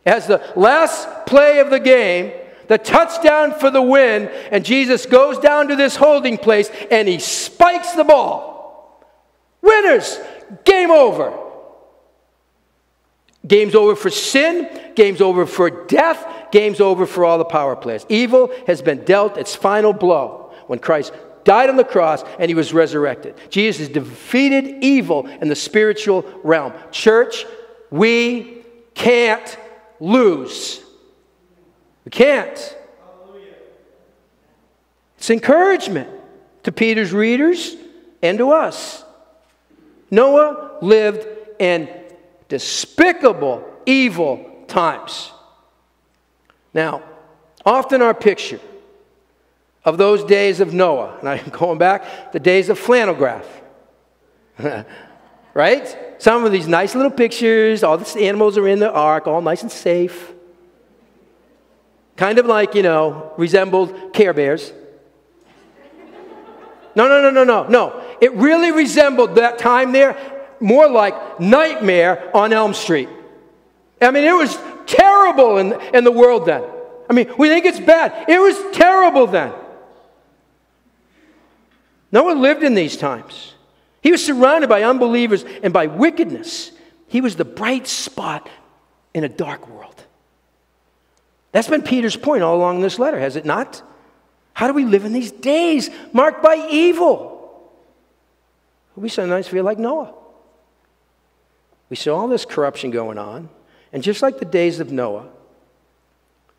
as 0.04 0.26
the 0.26 0.42
last 0.56 1.08
play 1.26 1.60
of 1.60 1.70
the 1.70 1.80
game, 1.80 2.32
the 2.68 2.78
touchdown 2.78 3.58
for 3.58 3.70
the 3.70 3.82
win, 3.82 4.28
and 4.50 4.64
Jesus 4.64 5.06
goes 5.06 5.38
down 5.38 5.68
to 5.68 5.76
this 5.76 5.96
holding 5.96 6.38
place 6.38 6.70
and 6.90 7.08
he 7.08 7.18
spikes 7.18 7.92
the 7.92 8.04
ball. 8.04 9.06
Winners! 9.60 10.18
Game 10.64 10.90
over. 10.90 11.38
Game's 13.46 13.74
over 13.74 13.96
for 13.96 14.10
sin, 14.10 14.68
game's 14.94 15.20
over 15.20 15.46
for 15.46 15.68
death, 15.86 16.50
game's 16.52 16.80
over 16.80 17.06
for 17.06 17.24
all 17.24 17.38
the 17.38 17.44
power 17.44 17.74
players. 17.74 18.06
Evil 18.08 18.52
has 18.66 18.82
been 18.82 19.04
dealt 19.04 19.36
its 19.36 19.54
final 19.54 19.92
blow 19.92 20.52
when 20.68 20.78
Christ 20.78 21.12
died 21.44 21.68
on 21.68 21.76
the 21.76 21.84
cross 21.84 22.22
and 22.38 22.48
he 22.48 22.54
was 22.54 22.72
resurrected. 22.72 23.34
Jesus 23.50 23.88
defeated 23.88 24.84
evil 24.84 25.26
in 25.26 25.48
the 25.48 25.56
spiritual 25.56 26.24
realm. 26.44 26.72
Church, 26.92 27.44
we 27.90 28.64
can't 28.94 29.56
lose. 29.98 30.81
We 32.04 32.10
can't. 32.10 32.76
It's 35.18 35.30
encouragement 35.30 36.10
to 36.64 36.72
Peter's 36.72 37.12
readers 37.12 37.76
and 38.22 38.38
to 38.38 38.50
us. 38.50 39.04
Noah 40.10 40.78
lived 40.82 41.26
in 41.58 41.88
despicable, 42.48 43.64
evil 43.86 44.64
times. 44.66 45.30
Now, 46.74 47.02
often 47.64 48.02
our 48.02 48.14
picture 48.14 48.60
of 49.84 49.96
those 49.96 50.24
days 50.24 50.60
of 50.60 50.74
Noah, 50.74 51.18
and 51.20 51.28
I'm 51.28 51.48
going 51.50 51.78
back, 51.78 52.32
the 52.32 52.40
days 52.40 52.68
of 52.68 52.78
flannelgraph, 52.78 53.46
right? 55.54 55.96
Some 56.18 56.44
of 56.44 56.52
these 56.52 56.68
nice 56.68 56.94
little 56.94 57.10
pictures, 57.10 57.82
all 57.82 57.96
the 57.96 58.20
animals 58.20 58.58
are 58.58 58.68
in 58.68 58.78
the 58.78 58.92
ark, 58.92 59.26
all 59.26 59.40
nice 59.40 59.62
and 59.62 59.72
safe. 59.72 60.32
Kind 62.22 62.38
of 62.38 62.46
like, 62.46 62.76
you 62.76 62.84
know, 62.84 63.32
resembled 63.36 64.12
Care 64.12 64.32
Bears. 64.32 64.72
No, 66.94 67.08
no, 67.08 67.20
no, 67.20 67.30
no, 67.30 67.42
no, 67.42 67.66
no. 67.66 68.16
It 68.20 68.32
really 68.34 68.70
resembled 68.70 69.34
that 69.34 69.58
time 69.58 69.90
there 69.90 70.16
more 70.60 70.88
like 70.88 71.40
Nightmare 71.40 72.30
on 72.32 72.52
Elm 72.52 72.74
Street. 72.74 73.08
I 74.00 74.12
mean, 74.12 74.22
it 74.22 74.36
was 74.36 74.56
terrible 74.86 75.58
in, 75.58 75.72
in 75.92 76.04
the 76.04 76.12
world 76.12 76.46
then. 76.46 76.62
I 77.10 77.12
mean, 77.12 77.28
we 77.38 77.48
think 77.48 77.64
it's 77.64 77.80
bad. 77.80 78.28
It 78.28 78.38
was 78.38 78.56
terrible 78.72 79.26
then. 79.26 79.52
No 82.12 82.22
one 82.22 82.40
lived 82.40 82.62
in 82.62 82.74
these 82.74 82.96
times. 82.96 83.54
He 84.00 84.12
was 84.12 84.24
surrounded 84.24 84.68
by 84.68 84.84
unbelievers 84.84 85.44
and 85.64 85.72
by 85.72 85.88
wickedness. 85.88 86.70
He 87.08 87.20
was 87.20 87.34
the 87.34 87.44
bright 87.44 87.88
spot 87.88 88.48
in 89.12 89.24
a 89.24 89.28
dark 89.28 89.66
world. 89.68 89.91
That's 91.52 91.68
been 91.68 91.82
Peter's 91.82 92.16
point 92.16 92.42
all 92.42 92.56
along 92.56 92.80
this 92.80 92.98
letter, 92.98 93.20
has 93.20 93.36
it 93.36 93.44
not? 93.44 93.82
How 94.54 94.66
do 94.66 94.72
we 94.74 94.84
live 94.84 95.04
in 95.04 95.12
these 95.12 95.30
days 95.30 95.90
marked 96.12 96.42
by 96.42 96.66
evil? 96.70 97.30
We 98.96 99.08
sometimes 99.08 99.48
feel 99.48 99.64
like 99.64 99.78
Noah. 99.78 100.12
We 101.88 101.96
see 101.96 102.10
all 102.10 102.28
this 102.28 102.44
corruption 102.44 102.90
going 102.90 103.18
on, 103.18 103.48
and 103.92 104.02
just 104.02 104.22
like 104.22 104.38
the 104.38 104.44
days 104.44 104.80
of 104.80 104.90
Noah, 104.90 105.28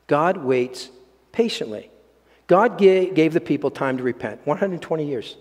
God 0.07 0.37
waits 0.37 0.89
patiently. 1.31 1.89
God 2.45 2.77
gave 2.77 3.33
the 3.33 3.41
people 3.41 3.71
time 3.71 3.97
to 3.97 4.03
repent 4.03 4.45
120 4.45 5.05
years. 5.05 5.37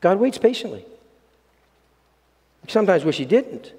God 0.00 0.18
waits 0.18 0.38
patiently. 0.38 0.84
Sometimes 2.66 3.04
wish 3.04 3.18
He 3.18 3.24
didn't. 3.24 3.72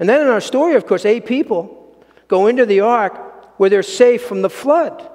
And 0.00 0.08
then 0.08 0.20
in 0.20 0.28
our 0.28 0.40
story, 0.40 0.74
of 0.74 0.86
course, 0.86 1.04
eight 1.04 1.26
people 1.26 1.96
go 2.26 2.48
into 2.48 2.66
the 2.66 2.80
ark 2.80 3.31
where 3.62 3.70
they're 3.70 3.84
safe 3.84 4.24
from 4.24 4.42
the 4.42 4.50
flood. 4.50 5.08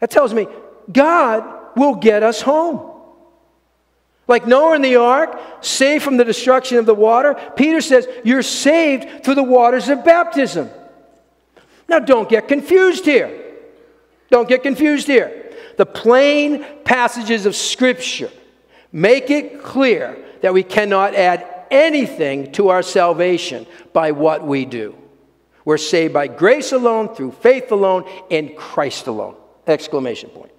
That 0.00 0.10
tells 0.10 0.34
me 0.34 0.48
God 0.90 1.44
will 1.76 1.94
get 1.94 2.24
us 2.24 2.42
home. 2.42 2.90
Like 4.26 4.48
Noah 4.48 4.74
in 4.74 4.82
the 4.82 4.96
ark, 4.96 5.40
saved 5.60 6.02
from 6.02 6.16
the 6.16 6.24
destruction 6.24 6.78
of 6.78 6.86
the 6.86 6.94
water, 6.94 7.36
Peter 7.54 7.80
says, 7.80 8.08
You're 8.24 8.42
saved 8.42 9.22
through 9.22 9.36
the 9.36 9.44
waters 9.44 9.88
of 9.88 10.04
baptism. 10.04 10.68
Now, 11.88 12.00
don't 12.00 12.28
get 12.28 12.48
confused 12.48 13.04
here. 13.04 13.30
Don't 14.28 14.48
get 14.48 14.64
confused 14.64 15.06
here. 15.06 15.52
The 15.76 15.86
plain 15.86 16.66
passages 16.82 17.46
of 17.46 17.54
Scripture 17.54 18.32
make 18.90 19.30
it 19.30 19.62
clear 19.62 20.18
that 20.40 20.52
we 20.52 20.64
cannot 20.64 21.14
add 21.14 21.46
anything 21.70 22.50
to 22.54 22.70
our 22.70 22.82
salvation 22.82 23.68
by 23.92 24.10
what 24.10 24.44
we 24.44 24.64
do. 24.64 24.96
We're 25.64 25.78
saved 25.78 26.14
by 26.14 26.26
grace 26.28 26.72
alone, 26.72 27.14
through 27.14 27.32
faith 27.32 27.70
alone, 27.70 28.08
in 28.30 28.54
Christ 28.56 29.06
alone. 29.06 29.36
Exclamation 29.66 30.30
point. 30.30 30.52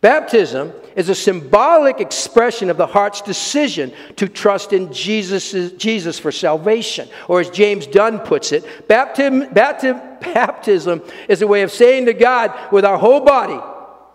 Baptism 0.00 0.72
is 0.94 1.08
a 1.08 1.14
symbolic 1.14 2.00
expression 2.00 2.70
of 2.70 2.76
the 2.76 2.86
heart's 2.86 3.22
decision 3.22 3.92
to 4.16 4.28
trust 4.28 4.72
in 4.72 4.92
Jesus, 4.92 5.72
Jesus 5.72 6.18
for 6.18 6.30
salvation. 6.30 7.08
Or 7.28 7.40
as 7.40 7.50
James 7.50 7.86
Dunn 7.86 8.20
puts 8.20 8.52
it, 8.52 8.86
baptism, 8.88 9.52
baptism, 9.52 10.00
baptism 10.20 11.02
is 11.28 11.42
a 11.42 11.46
way 11.46 11.62
of 11.62 11.72
saying 11.72 12.06
to 12.06 12.12
God 12.12 12.52
with 12.70 12.84
our 12.84 12.98
whole 12.98 13.20
body, 13.20 13.58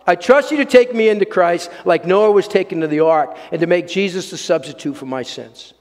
I 0.05 0.15
trust 0.15 0.51
you 0.51 0.57
to 0.57 0.65
take 0.65 0.93
me 0.93 1.09
into 1.09 1.25
Christ 1.25 1.69
like 1.83 2.05
Noah 2.05 2.31
was 2.31 2.47
taken 2.47 2.81
to 2.81 2.87
the 2.87 3.01
ark 3.01 3.35
and 3.51 3.59
to 3.61 3.67
make 3.67 3.87
Jesus 3.87 4.31
the 4.31 4.37
substitute 4.37 4.95
for 4.95 5.05
my 5.05 5.23
sins. 5.23 5.73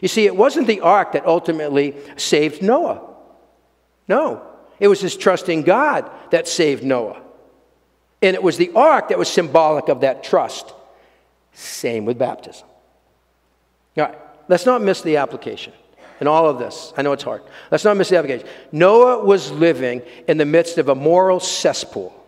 You 0.00 0.08
see, 0.08 0.26
it 0.26 0.36
wasn't 0.36 0.66
the 0.66 0.80
ark 0.80 1.12
that 1.12 1.26
ultimately 1.26 1.94
saved 2.16 2.62
Noah. 2.62 3.00
No, 4.08 4.46
it 4.80 4.88
was 4.88 5.00
his 5.00 5.16
trust 5.16 5.48
in 5.48 5.62
God 5.62 6.10
that 6.30 6.48
saved 6.48 6.84
Noah. 6.84 7.20
And 8.22 8.34
it 8.34 8.42
was 8.42 8.56
the 8.56 8.72
ark 8.74 9.08
that 9.08 9.18
was 9.18 9.28
symbolic 9.28 9.88
of 9.88 10.00
that 10.00 10.24
trust. 10.24 10.72
Same 11.52 12.04
with 12.04 12.18
baptism. 12.18 12.66
All 13.96 14.04
right, 14.04 14.18
let's 14.48 14.66
not 14.66 14.82
miss 14.82 15.02
the 15.02 15.18
application 15.18 15.72
in 16.20 16.26
all 16.26 16.48
of 16.48 16.58
this. 16.58 16.92
I 16.96 17.02
know 17.02 17.12
it's 17.12 17.22
hard. 17.22 17.42
Let's 17.70 17.84
not 17.84 17.96
miss 17.96 18.08
the 18.08 18.16
application. 18.16 18.48
Noah 18.72 19.24
was 19.24 19.52
living 19.52 20.02
in 20.26 20.38
the 20.38 20.44
midst 20.44 20.78
of 20.78 20.88
a 20.88 20.94
moral 20.94 21.38
cesspool. 21.38 22.23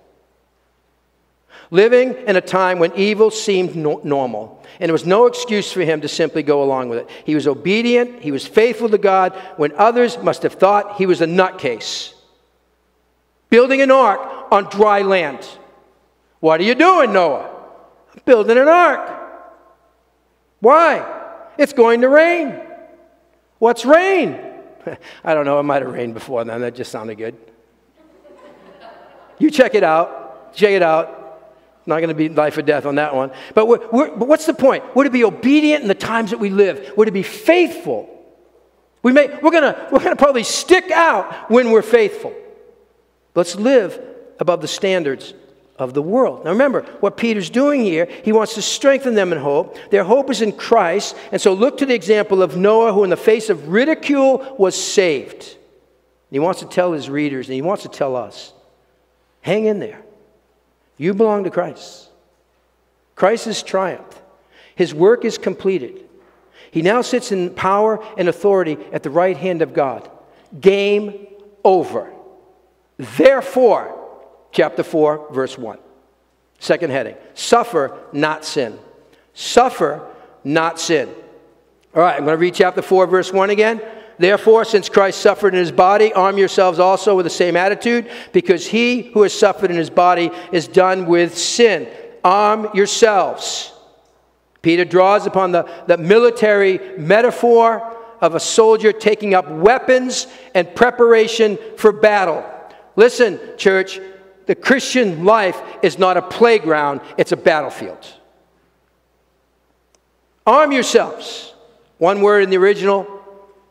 Living 1.70 2.14
in 2.26 2.36
a 2.36 2.40
time 2.40 2.78
when 2.78 2.94
evil 2.94 3.30
seemed 3.30 3.74
no- 3.76 4.00
normal. 4.04 4.62
And 4.78 4.88
there 4.88 4.92
was 4.92 5.06
no 5.06 5.26
excuse 5.26 5.72
for 5.72 5.82
him 5.82 6.00
to 6.02 6.08
simply 6.08 6.42
go 6.42 6.62
along 6.62 6.88
with 6.88 6.98
it. 7.00 7.10
He 7.24 7.34
was 7.34 7.46
obedient, 7.46 8.22
he 8.22 8.30
was 8.30 8.46
faithful 8.46 8.88
to 8.90 8.98
God 8.98 9.34
when 9.56 9.72
others 9.76 10.18
must 10.18 10.42
have 10.42 10.54
thought 10.54 10.96
he 10.96 11.06
was 11.06 11.20
a 11.20 11.26
nutcase. 11.26 12.12
Building 13.48 13.80
an 13.80 13.90
ark 13.90 14.20
on 14.50 14.64
dry 14.64 15.02
land. 15.02 15.46
What 16.40 16.60
are 16.60 16.64
you 16.64 16.74
doing, 16.74 17.12
Noah? 17.12 17.50
I'm 18.12 18.22
building 18.24 18.58
an 18.58 18.68
ark. 18.68 19.10
Why? 20.60 21.22
It's 21.58 21.72
going 21.72 22.02
to 22.02 22.08
rain. 22.08 22.60
What's 23.58 23.84
rain? 23.84 24.38
I 25.24 25.34
don't 25.34 25.44
know, 25.44 25.58
it 25.58 25.62
might 25.62 25.82
have 25.82 25.92
rained 25.92 26.14
before 26.14 26.44
then. 26.44 26.60
That 26.60 26.74
just 26.74 26.92
sounded 26.92 27.16
good. 27.16 27.36
You 29.38 29.50
check 29.50 29.74
it 29.74 29.82
out. 29.82 30.54
Check 30.54 30.70
it 30.70 30.82
out. 30.82 31.25
Not 31.86 31.98
going 31.98 32.08
to 32.08 32.14
be 32.14 32.28
life 32.28 32.58
or 32.58 32.62
death 32.62 32.84
on 32.84 32.96
that 32.96 33.14
one. 33.14 33.30
But, 33.54 33.66
we're, 33.66 33.88
we're, 33.90 34.16
but 34.16 34.26
what's 34.28 34.46
the 34.46 34.54
point? 34.54 34.84
We're 34.94 35.04
to 35.04 35.10
be 35.10 35.24
obedient 35.24 35.82
in 35.82 35.88
the 35.88 35.94
times 35.94 36.30
that 36.30 36.40
we 36.40 36.50
live. 36.50 36.92
We're 36.96 37.04
to 37.04 37.12
be 37.12 37.22
faithful. 37.22 38.12
We 39.02 39.12
may, 39.12 39.28
we're 39.40 39.52
going 39.52 39.74
we're 39.92 40.00
going 40.00 40.10
to 40.10 40.16
probably 40.16 40.42
stick 40.42 40.90
out 40.90 41.48
when 41.50 41.70
we're 41.70 41.82
faithful. 41.82 42.34
Let's 43.36 43.54
live 43.54 44.00
above 44.40 44.62
the 44.62 44.68
standards 44.68 45.32
of 45.78 45.94
the 45.94 46.02
world. 46.02 46.44
Now 46.44 46.50
remember, 46.50 46.82
what 47.00 47.16
Peter's 47.16 47.50
doing 47.50 47.82
here, 47.82 48.08
he 48.24 48.32
wants 48.32 48.54
to 48.54 48.62
strengthen 48.62 49.14
them 49.14 49.32
in 49.32 49.38
hope. 49.38 49.78
Their 49.90 50.04
hope 50.04 50.30
is 50.30 50.42
in 50.42 50.52
Christ. 50.52 51.14
And 51.30 51.40
so 51.40 51.52
look 51.52 51.78
to 51.78 51.86
the 51.86 51.94
example 51.94 52.42
of 52.42 52.56
Noah, 52.56 52.92
who 52.92 53.04
in 53.04 53.10
the 53.10 53.16
face 53.16 53.50
of 53.50 53.68
ridicule 53.68 54.56
was 54.58 54.74
saved. 54.74 55.56
He 56.30 56.38
wants 56.40 56.60
to 56.60 56.66
tell 56.66 56.92
his 56.92 57.08
readers, 57.08 57.46
and 57.46 57.54
he 57.54 57.62
wants 57.62 57.84
to 57.84 57.88
tell 57.88 58.16
us 58.16 58.52
hang 59.42 59.66
in 59.66 59.78
there. 59.78 60.02
You 60.96 61.14
belong 61.14 61.44
to 61.44 61.50
Christ. 61.50 62.08
Christ 63.14 63.46
has 63.46 63.62
triumphed. 63.62 64.20
His 64.74 64.94
work 64.94 65.24
is 65.24 65.38
completed. 65.38 66.04
He 66.70 66.82
now 66.82 67.00
sits 67.02 67.32
in 67.32 67.50
power 67.50 68.04
and 68.18 68.28
authority 68.28 68.76
at 68.92 69.02
the 69.02 69.10
right 69.10 69.36
hand 69.36 69.62
of 69.62 69.72
God. 69.72 70.10
Game 70.60 71.26
over. 71.64 72.12
Therefore, 72.98 73.98
chapter 74.52 74.82
4, 74.82 75.32
verse 75.32 75.56
1. 75.56 75.78
Second 76.58 76.90
heading 76.90 77.16
Suffer, 77.34 77.98
not 78.12 78.44
sin. 78.44 78.78
Suffer, 79.34 80.06
not 80.44 80.80
sin. 80.80 81.08
All 81.94 82.02
right, 82.02 82.16
I'm 82.16 82.24
going 82.24 82.34
to 82.34 82.40
read 82.40 82.54
chapter 82.54 82.82
4, 82.82 83.06
verse 83.06 83.32
1 83.32 83.50
again. 83.50 83.80
Therefore, 84.18 84.64
since 84.64 84.88
Christ 84.88 85.20
suffered 85.20 85.54
in 85.54 85.60
his 85.60 85.72
body, 85.72 86.12
arm 86.12 86.38
yourselves 86.38 86.78
also 86.78 87.14
with 87.14 87.26
the 87.26 87.30
same 87.30 87.56
attitude, 87.56 88.10
because 88.32 88.66
he 88.66 89.02
who 89.02 89.22
has 89.22 89.32
suffered 89.32 89.70
in 89.70 89.76
his 89.76 89.90
body 89.90 90.30
is 90.52 90.68
done 90.68 91.06
with 91.06 91.36
sin. 91.36 91.88
Arm 92.24 92.70
yourselves. 92.74 93.72
Peter 94.62 94.84
draws 94.84 95.26
upon 95.26 95.52
the, 95.52 95.70
the 95.86 95.98
military 95.98 96.80
metaphor 96.98 97.94
of 98.20 98.34
a 98.34 98.40
soldier 98.40 98.92
taking 98.92 99.34
up 99.34 99.48
weapons 99.48 100.26
and 100.54 100.74
preparation 100.74 101.58
for 101.76 101.92
battle. 101.92 102.44
Listen, 102.96 103.38
church, 103.58 104.00
the 104.46 104.54
Christian 104.54 105.24
life 105.24 105.60
is 105.82 105.98
not 105.98 106.16
a 106.16 106.22
playground, 106.22 107.00
it's 107.18 107.32
a 107.32 107.36
battlefield. 107.36 108.04
Arm 110.46 110.72
yourselves. 110.72 111.52
One 111.98 112.20
word 112.20 112.42
in 112.42 112.50
the 112.50 112.56
original 112.56 113.15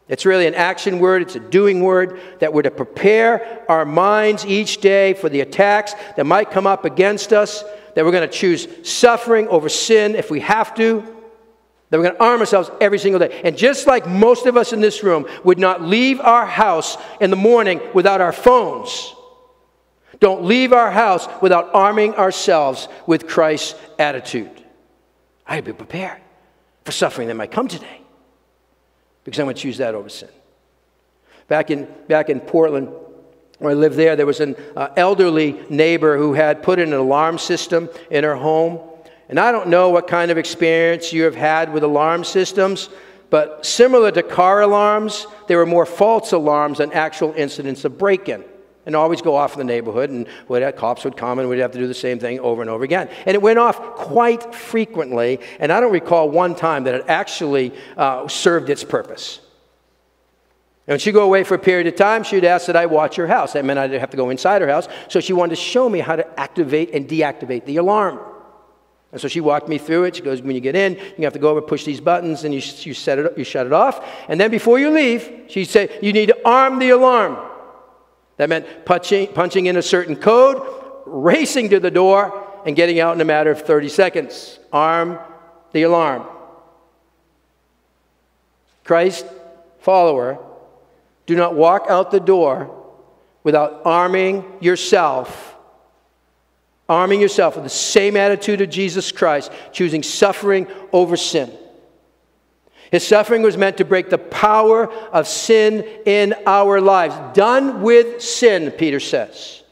it's 0.08 0.26
really 0.26 0.46
an 0.46 0.54
action 0.54 1.00
word, 1.00 1.24
it's 1.24 1.36
a 1.36 1.40
doing 1.40 1.82
word 1.82 2.20
that 2.40 2.54
we're 2.54 2.62
to 2.62 2.72
prepare 2.72 3.66
our 3.68 3.86
minds 3.86 4.46
each 4.46 4.80
day 4.80 5.16
for 5.16 5.30
the 5.30 5.42
attacks 5.42 5.96
that 6.16 6.26
might 6.26 6.52
come 6.52 6.68
up 6.68 6.86
against 6.86 7.34
us, 7.34 7.64
that 7.96 8.06
we're 8.06 8.12
going 8.12 8.28
to 8.28 8.34
choose 8.34 8.68
suffering 8.88 9.48
over 9.48 9.68
sin 9.68 10.14
if 10.14 10.30
we 10.30 10.42
have 10.42 10.76
to, 10.76 11.02
that 11.90 11.98
we're 11.98 12.04
going 12.04 12.16
to 12.16 12.24
arm 12.24 12.40
ourselves 12.40 12.70
every 12.80 13.00
single 13.00 13.20
day. 13.20 13.42
And 13.44 13.58
just 13.58 13.88
like 13.88 14.08
most 14.08 14.46
of 14.46 14.58
us 14.58 14.74
in 14.74 14.82
this 14.82 15.02
room 15.02 15.28
would 15.44 15.58
not 15.58 15.82
leave 15.82 16.20
our 16.20 16.46
house 16.46 16.98
in 17.20 17.32
the 17.32 17.36
morning 17.36 17.82
without 17.96 18.22
our 18.22 18.34
phones, 18.34 19.12
don't 20.20 20.46
leave 20.46 20.72
our 20.72 20.92
house 20.92 21.28
without 21.42 21.74
arming 21.74 22.14
ourselves 22.14 22.88
with 23.08 23.28
Christ's 23.28 23.74
attitude. 23.98 24.52
I'd 25.48 25.66
be 25.66 25.74
prepared 25.74 26.22
for 26.84 26.92
suffering 26.92 27.28
that 27.28 27.36
might 27.36 27.52
come 27.52 27.68
today 27.68 28.05
because 29.26 29.40
I'm 29.40 29.48
going 29.48 29.56
to 29.56 29.62
choose 29.62 29.80
that 29.80 29.94
over 29.96 30.08
sin. 30.08 30.30
Back 31.50 31.70
in, 31.70 31.88
back 32.08 32.30
in 32.30 32.40
Portland, 32.40 32.88
where 33.60 33.72
I 33.72 33.74
lived 33.74 33.98
there, 33.98 34.16
there 34.16 34.26
was 34.26 34.40
an 34.40 34.56
uh, 34.76 34.90
elderly 34.96 35.60
neighbor 35.70 36.18
who 36.18 36.34
had 36.34 36.64
put 36.64 36.80
in 36.80 36.94
an 36.94 37.00
alarm 37.00 37.38
system 37.38 37.90
in 38.10 38.24
her 38.24 38.36
home. 38.36 38.80
And 39.28 39.40
I 39.40 39.52
don't 39.52 39.68
know 39.68 39.90
what 39.90 40.08
kind 40.08 40.32
of 40.32 40.38
experience 40.38 41.12
you 41.12 41.24
have 41.24 41.36
had 41.36 41.74
with 41.74 41.84
alarm 41.84 42.24
systems, 42.24 42.90
but 43.30 43.66
similar 43.66 44.12
to 44.12 44.24
car 44.24 44.62
alarms, 44.62 45.28
there 45.48 45.58
were 45.58 45.66
more 45.66 45.86
false 45.86 46.32
alarms 46.32 46.78
than 46.78 46.94
actual 46.94 47.34
incidents 47.34 47.84
of 47.84 47.98
break 47.98 48.30
in 48.30 48.44
and 48.86 48.96
always 48.96 49.22
go 49.22 49.36
off 49.36 49.54
in 49.54 49.60
the 49.60 49.66
neighborhood, 49.66 50.10
and 50.10 50.28
cops 50.76 51.04
would 51.04 51.18
come 51.18 51.40
and 51.40 51.50
we'd 51.50 51.60
have 51.60 51.72
to 51.72 51.80
do 51.80 51.88
the 51.88 51.94
same 51.94 52.20
thing 52.20 52.40
over 52.40 52.62
and 52.62 52.70
over 52.70 52.84
again. 52.84 53.10
And 53.26 53.36
it 53.36 53.42
went 53.42 53.60
off 53.60 53.80
quite 53.96 54.54
frequently, 54.54 55.40
and 55.60 55.72
I 55.72 55.80
don't 55.80 55.92
recall 55.92 56.30
one 56.30 56.56
time 56.56 56.84
that 56.86 56.96
it 56.96 57.06
actually 57.08 57.74
uh, 57.98 58.28
served 58.28 58.70
its 58.70 58.84
purpose. 58.84 59.40
And 60.88 60.94
when 60.94 61.00
she'd 61.00 61.14
go 61.14 61.24
away 61.24 61.44
for 61.44 61.56
a 61.56 61.60
period 61.60 61.88
of 61.88 61.96
time, 61.96 62.24
she'd 62.24 62.46
ask 62.46 62.68
that 62.68 62.76
I 62.76 62.86
watch 62.86 63.16
her 63.16 63.26
house. 63.26 63.54
That 63.54 63.66
meant 63.66 63.80
I'd 63.80 63.92
have 63.94 64.12
to 64.12 64.18
go 64.18 64.30
inside 64.30 64.62
her 64.62 64.68
house. 64.68 64.88
So 65.08 65.20
she 65.20 65.34
wanted 65.34 65.56
to 65.56 65.62
show 65.62 65.90
me 65.90 66.00
how 66.00 66.16
to 66.16 66.40
activate 66.40 66.94
and 66.94 67.08
deactivate 67.08 67.66
the 67.66 67.78
alarm. 67.78 68.20
And 69.12 69.20
so 69.20 69.28
she 69.28 69.40
walked 69.40 69.68
me 69.68 69.80
through 69.80 70.04
it. 70.04 70.18
She 70.18 70.22
goes, 70.22 70.44
when 70.44 70.54
you 70.56 70.62
get 70.62 70.76
in, 70.76 70.96
you 71.18 71.24
have 71.24 71.34
to 71.34 71.40
go 71.40 71.50
over, 71.50 71.62
push 71.62 71.86
these 71.86 72.02
buttons, 72.02 72.44
and 72.44 72.54
you, 72.54 72.62
you, 72.82 72.94
set 72.94 73.18
it, 73.18 73.26
up, 73.26 73.38
you 73.38 73.44
shut 73.44 73.66
it 73.66 73.74
off. 73.74 74.06
And 74.28 74.40
then 74.40 74.52
before 74.52 74.78
you 74.78 74.92
leave, 74.92 75.46
she'd 75.48 75.66
say, 75.66 75.98
you 76.04 76.14
need 76.14 76.28
to 76.28 76.48
arm 76.48 76.78
the 76.78 76.90
alarm. 76.92 77.38
That 78.38 78.50
meant 78.50 78.86
punching, 78.86 79.34
punching 79.34 79.66
in 79.66 79.78
a 79.78 79.82
certain 79.82 80.16
code, 80.16 80.62
racing 81.06 81.70
to 81.70 81.80
the 81.80 81.92
door, 81.92 82.44
and 82.66 82.76
getting 82.76 83.00
out 83.00 83.16
in 83.16 83.22
a 83.22 83.26
matter 83.26 83.52
of 83.52 83.62
30 83.62 83.90
seconds. 83.90 84.60
Arm 84.74 85.20
the 85.72 85.84
alarm. 85.84 86.26
Christ 88.84 89.26
follower, 89.80 90.40
do 91.26 91.36
not 91.36 91.56
walk 91.56 91.86
out 91.90 92.12
the 92.12 92.20
door 92.20 92.84
without 93.44 93.82
arming 93.86 94.44
yourself. 94.60 95.56
Arming 96.88 97.22
yourself 97.22 97.56
with 97.56 97.64
the 97.64 97.70
same 97.70 98.16
attitude 98.16 98.62
of 98.62 98.70
Jesus 98.70 99.12
Christ, 99.12 99.52
choosing 99.72 100.04
suffering 100.04 100.68
over 100.92 101.18
sin. 101.18 101.52
His 102.96 103.06
suffering 103.06 103.42
was 103.42 103.58
meant 103.58 103.76
to 103.80 103.84
break 103.84 104.10
the 104.10 104.18
power 104.18 104.90
of 104.90 105.28
sin 105.28 105.84
in 106.06 106.34
our 106.46 106.80
lives. 106.80 107.14
Done 107.36 107.82
with 107.82 108.22
sin, 108.22 108.72
Peter 108.72 109.02
says. 109.02 109.64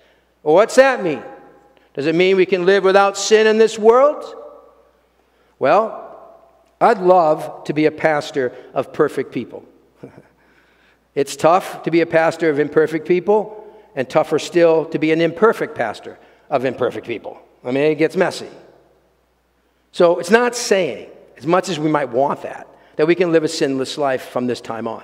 Well, 0.44 0.56
what's 0.56 0.76
that 0.76 1.02
mean? 1.02 1.24
Does 1.94 2.06
it 2.06 2.16
mean 2.16 2.36
we 2.36 2.46
can 2.46 2.66
live 2.66 2.84
without 2.84 3.18
sin 3.18 3.48
in 3.48 3.58
this 3.58 3.80
world? 3.80 4.26
Well, 5.58 6.20
I'd 6.82 6.98
love 6.98 7.64
to 7.64 7.74
be 7.74 7.86
a 7.86 7.92
pastor 7.92 8.54
of 8.74 8.92
perfect 8.92 9.32
people. 9.32 9.64
it's 11.16 11.38
tough 11.38 11.84
to 11.84 11.92
be 11.92 12.02
a 12.02 12.06
pastor 12.06 12.50
of 12.50 12.60
imperfect 12.60 13.08
people, 13.08 13.74
and 13.96 14.10
tougher 14.10 14.38
still 14.38 14.84
to 14.88 15.00
be 15.00 15.14
an 15.14 15.22
imperfect 15.22 15.76
pastor 15.76 16.20
of 16.50 16.66
imperfect 16.66 17.08
people. 17.08 17.40
I 17.64 17.72
mean, 17.72 17.86
it 17.86 17.96
gets 17.96 18.18
messy. 18.18 18.50
So 19.94 20.20
it's 20.20 20.30
not 20.30 20.58
saying, 20.58 21.10
as 21.38 21.48
much 21.48 21.70
as 21.70 21.80
we 21.80 21.90
might 21.90 22.10
want 22.10 22.42
that, 22.42 22.68
that 22.96 23.08
we 23.08 23.16
can 23.16 23.32
live 23.32 23.44
a 23.44 23.48
sinless 23.48 23.98
life 23.98 24.30
from 24.30 24.48
this 24.48 24.62
time 24.62 24.88
on. 24.88 25.04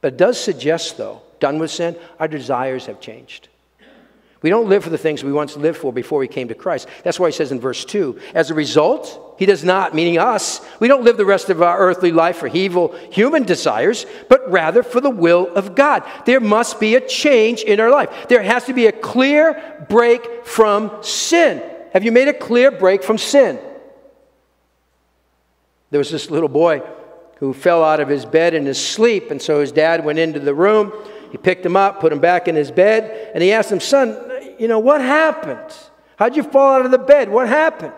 But 0.00 0.14
it 0.14 0.16
does 0.18 0.38
suggest, 0.38 0.96
though, 0.96 1.22
done 1.40 1.58
with 1.58 1.70
sin, 1.70 1.96
our 2.18 2.28
desires 2.28 2.86
have 2.86 3.00
changed. 3.00 3.48
We 4.42 4.50
don't 4.50 4.68
live 4.68 4.84
for 4.84 4.90
the 4.90 4.98
things 4.98 5.24
we 5.24 5.32
once 5.32 5.56
lived 5.56 5.78
for 5.78 5.92
before 5.92 6.18
we 6.18 6.28
came 6.28 6.48
to 6.48 6.54
Christ. 6.54 6.86
That's 7.02 7.18
why 7.18 7.28
he 7.28 7.32
says 7.32 7.52
in 7.52 7.58
verse 7.58 7.84
2 7.84 8.20
As 8.34 8.50
a 8.50 8.54
result, 8.54 9.34
he 9.38 9.46
does 9.46 9.64
not, 9.64 9.94
meaning 9.94 10.18
us, 10.18 10.60
we 10.78 10.88
don't 10.88 11.04
live 11.04 11.16
the 11.16 11.24
rest 11.24 11.50
of 11.50 11.62
our 11.62 11.78
earthly 11.78 12.12
life 12.12 12.36
for 12.36 12.46
evil 12.46 12.94
human 13.10 13.42
desires, 13.42 14.06
but 14.28 14.48
rather 14.50 14.82
for 14.82 15.00
the 15.00 15.10
will 15.10 15.52
of 15.54 15.74
God. 15.74 16.04
There 16.26 16.40
must 16.40 16.78
be 16.78 16.94
a 16.94 17.06
change 17.06 17.62
in 17.62 17.80
our 17.80 17.90
life. 17.90 18.28
There 18.28 18.42
has 18.42 18.64
to 18.66 18.74
be 18.74 18.86
a 18.86 18.92
clear 18.92 19.86
break 19.88 20.46
from 20.46 21.02
sin. 21.02 21.62
Have 21.92 22.04
you 22.04 22.12
made 22.12 22.28
a 22.28 22.34
clear 22.34 22.70
break 22.70 23.02
from 23.02 23.18
sin? 23.18 23.58
There 25.90 25.98
was 25.98 26.10
this 26.10 26.30
little 26.30 26.48
boy 26.48 26.82
who 27.36 27.52
fell 27.52 27.84
out 27.84 28.00
of 28.00 28.08
his 28.08 28.24
bed 28.24 28.54
in 28.54 28.66
his 28.66 28.84
sleep. 28.84 29.30
And 29.30 29.40
so 29.40 29.60
his 29.60 29.72
dad 29.72 30.04
went 30.04 30.18
into 30.18 30.40
the 30.40 30.54
room. 30.54 30.92
He 31.30 31.38
picked 31.38 31.64
him 31.64 31.76
up, 31.76 32.00
put 32.00 32.12
him 32.12 32.18
back 32.18 32.48
in 32.48 32.54
his 32.54 32.70
bed, 32.70 33.30
and 33.34 33.42
he 33.42 33.52
asked 33.52 33.70
him, 33.70 33.80
Son, 33.80 34.16
you 34.58 34.68
know, 34.68 34.78
what 34.78 35.00
happened? 35.00 35.74
How'd 36.16 36.36
you 36.36 36.42
fall 36.42 36.76
out 36.76 36.84
of 36.84 36.90
the 36.90 36.98
bed? 36.98 37.28
What 37.28 37.48
happened? 37.48 37.92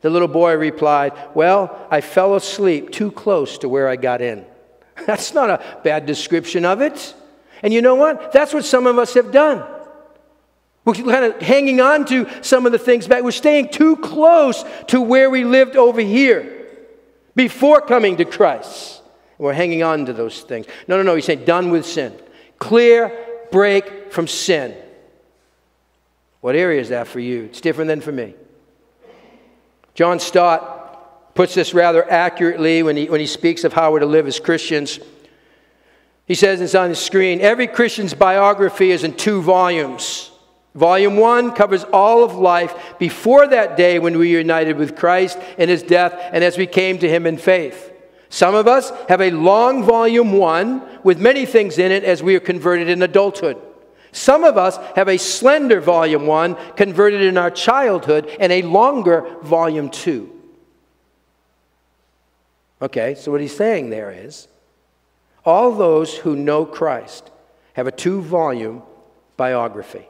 The 0.00 0.10
little 0.10 0.28
boy 0.28 0.54
replied, 0.54 1.12
Well, 1.34 1.86
I 1.90 2.00
fell 2.00 2.34
asleep 2.34 2.90
too 2.90 3.12
close 3.12 3.58
to 3.58 3.68
where 3.68 3.88
I 3.88 3.96
got 3.96 4.22
in. 4.22 4.46
That's 5.06 5.34
not 5.34 5.50
a 5.50 5.80
bad 5.84 6.06
description 6.06 6.64
of 6.64 6.80
it. 6.80 7.14
And 7.62 7.72
you 7.72 7.82
know 7.82 7.94
what? 7.94 8.32
That's 8.32 8.54
what 8.54 8.64
some 8.64 8.86
of 8.86 8.98
us 8.98 9.14
have 9.14 9.32
done. 9.32 9.64
We're 10.84 10.94
kind 10.94 11.26
of 11.26 11.40
hanging 11.40 11.80
on 11.80 12.06
to 12.06 12.26
some 12.40 12.66
of 12.66 12.72
the 12.72 12.78
things 12.78 13.06
back. 13.06 13.22
We're 13.22 13.30
staying 13.30 13.68
too 13.68 13.96
close 13.98 14.64
to 14.88 15.00
where 15.00 15.30
we 15.30 15.44
lived 15.44 15.76
over 15.76 16.00
here 16.00 16.61
before 17.34 17.80
coming 17.80 18.16
to 18.16 18.24
Christ. 18.24 19.02
We're 19.38 19.52
hanging 19.52 19.82
on 19.82 20.06
to 20.06 20.12
those 20.12 20.42
things. 20.42 20.66
No, 20.86 20.96
no, 20.96 21.02
no. 21.02 21.14
He's 21.14 21.24
saying, 21.24 21.44
done 21.44 21.70
with 21.70 21.86
sin. 21.86 22.16
Clear 22.58 23.12
break 23.50 24.12
from 24.12 24.26
sin. 24.26 24.74
What 26.40 26.56
area 26.56 26.80
is 26.80 26.88
that 26.88 27.06
for 27.06 27.20
you? 27.20 27.44
It's 27.44 27.60
different 27.60 27.88
than 27.88 28.00
for 28.00 28.10
me. 28.10 28.34
John 29.94 30.18
Stott 30.18 31.34
puts 31.34 31.54
this 31.54 31.72
rather 31.72 32.10
accurately 32.10 32.82
when 32.82 32.96
he, 32.96 33.08
when 33.08 33.20
he 33.20 33.26
speaks 33.26 33.62
of 33.64 33.72
how 33.72 33.92
we're 33.92 34.00
to 34.00 34.06
live 34.06 34.26
as 34.26 34.40
Christians. 34.40 34.98
He 36.26 36.34
says 36.34 36.60
it's 36.60 36.74
on 36.74 36.90
the 36.90 36.96
screen 36.96 37.40
every 37.40 37.66
Christian's 37.66 38.14
biography 38.14 38.90
is 38.90 39.04
in 39.04 39.14
two 39.14 39.40
volumes. 39.40 40.31
Volume 40.74 41.16
1 41.16 41.52
covers 41.52 41.84
all 41.92 42.24
of 42.24 42.34
life 42.34 42.74
before 42.98 43.46
that 43.46 43.76
day 43.76 43.98
when 43.98 44.18
we 44.18 44.30
united 44.30 44.76
with 44.76 44.96
Christ 44.96 45.38
in 45.58 45.68
his 45.68 45.82
death 45.82 46.14
and 46.32 46.42
as 46.42 46.56
we 46.56 46.66
came 46.66 46.98
to 46.98 47.08
him 47.08 47.26
in 47.26 47.36
faith. 47.36 47.92
Some 48.30 48.54
of 48.54 48.66
us 48.66 48.90
have 49.08 49.20
a 49.20 49.30
long 49.30 49.84
volume 49.84 50.32
1 50.32 51.00
with 51.04 51.20
many 51.20 51.44
things 51.44 51.78
in 51.78 51.92
it 51.92 52.04
as 52.04 52.22
we 52.22 52.34
are 52.34 52.40
converted 52.40 52.88
in 52.88 53.02
adulthood. 53.02 53.58
Some 54.12 54.44
of 54.44 54.56
us 54.56 54.78
have 54.96 55.08
a 55.08 55.18
slender 55.18 55.80
volume 55.80 56.26
1 56.26 56.56
converted 56.76 57.20
in 57.20 57.36
our 57.36 57.50
childhood 57.50 58.34
and 58.40 58.50
a 58.50 58.62
longer 58.62 59.36
volume 59.42 59.90
2. 59.90 60.30
Okay, 62.80 63.14
so 63.14 63.30
what 63.30 63.42
he's 63.42 63.56
saying 63.56 63.90
there 63.90 64.10
is 64.10 64.48
all 65.44 65.72
those 65.72 66.16
who 66.16 66.34
know 66.34 66.64
Christ 66.64 67.30
have 67.74 67.86
a 67.86 67.92
two 67.92 68.22
volume 68.22 68.82
biography. 69.36 70.08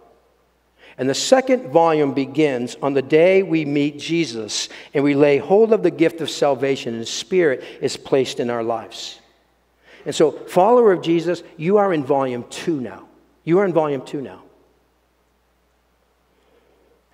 And 1.02 1.10
the 1.10 1.14
second 1.14 1.72
volume 1.72 2.14
begins 2.14 2.76
on 2.80 2.94
the 2.94 3.02
day 3.02 3.42
we 3.42 3.64
meet 3.64 3.98
Jesus 3.98 4.68
and 4.94 5.02
we 5.02 5.16
lay 5.16 5.38
hold 5.38 5.72
of 5.72 5.82
the 5.82 5.90
gift 5.90 6.20
of 6.20 6.30
salvation 6.30 6.94
and 6.94 7.00
His 7.00 7.10
Spirit 7.10 7.64
is 7.80 7.96
placed 7.96 8.38
in 8.38 8.48
our 8.50 8.62
lives. 8.62 9.18
And 10.06 10.14
so, 10.14 10.30
follower 10.30 10.92
of 10.92 11.02
Jesus, 11.02 11.42
you 11.56 11.78
are 11.78 11.92
in 11.92 12.04
volume 12.04 12.44
two 12.50 12.80
now. 12.80 13.08
You 13.42 13.58
are 13.58 13.64
in 13.64 13.72
volume 13.72 14.04
two 14.04 14.20
now. 14.20 14.44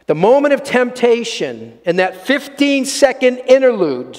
The 0.05 0.14
moment 0.14 0.53
of 0.53 0.62
temptation 0.62 1.79
in 1.87 1.96
that 1.96 2.27
15 2.27 2.85
second 2.85 3.38
interlude 3.38 4.18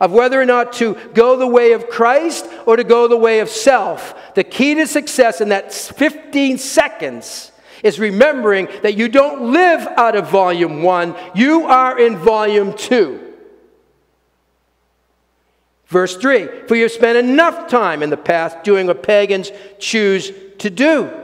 of 0.00 0.12
whether 0.12 0.40
or 0.40 0.46
not 0.46 0.72
to 0.74 0.94
go 1.12 1.36
the 1.36 1.46
way 1.46 1.74
of 1.74 1.90
Christ 1.90 2.46
or 2.64 2.76
to 2.76 2.84
go 2.84 3.06
the 3.06 3.18
way 3.18 3.40
of 3.40 3.50
self, 3.50 4.34
the 4.34 4.44
key 4.44 4.74
to 4.76 4.86
success 4.86 5.42
in 5.42 5.50
that 5.50 5.74
15 5.74 6.56
seconds 6.56 7.50
is 7.84 8.00
remembering 8.00 8.66
that 8.82 8.96
you 8.96 9.08
don't 9.08 9.52
live 9.52 9.86
out 9.96 10.16
of 10.16 10.28
volume 10.28 10.82
one, 10.82 11.14
you 11.34 11.66
are 11.66 11.96
in 11.96 12.16
volume 12.16 12.72
two. 12.72 13.20
Verse 15.86 16.16
3 16.16 16.66
For 16.66 16.74
you 16.74 16.82
have 16.82 16.92
spent 16.92 17.18
enough 17.18 17.68
time 17.68 18.02
in 18.02 18.10
the 18.10 18.16
past 18.16 18.64
doing 18.64 18.88
what 18.88 19.04
pagans 19.04 19.52
choose 19.78 20.32
to 20.58 20.70
do. 20.70 21.20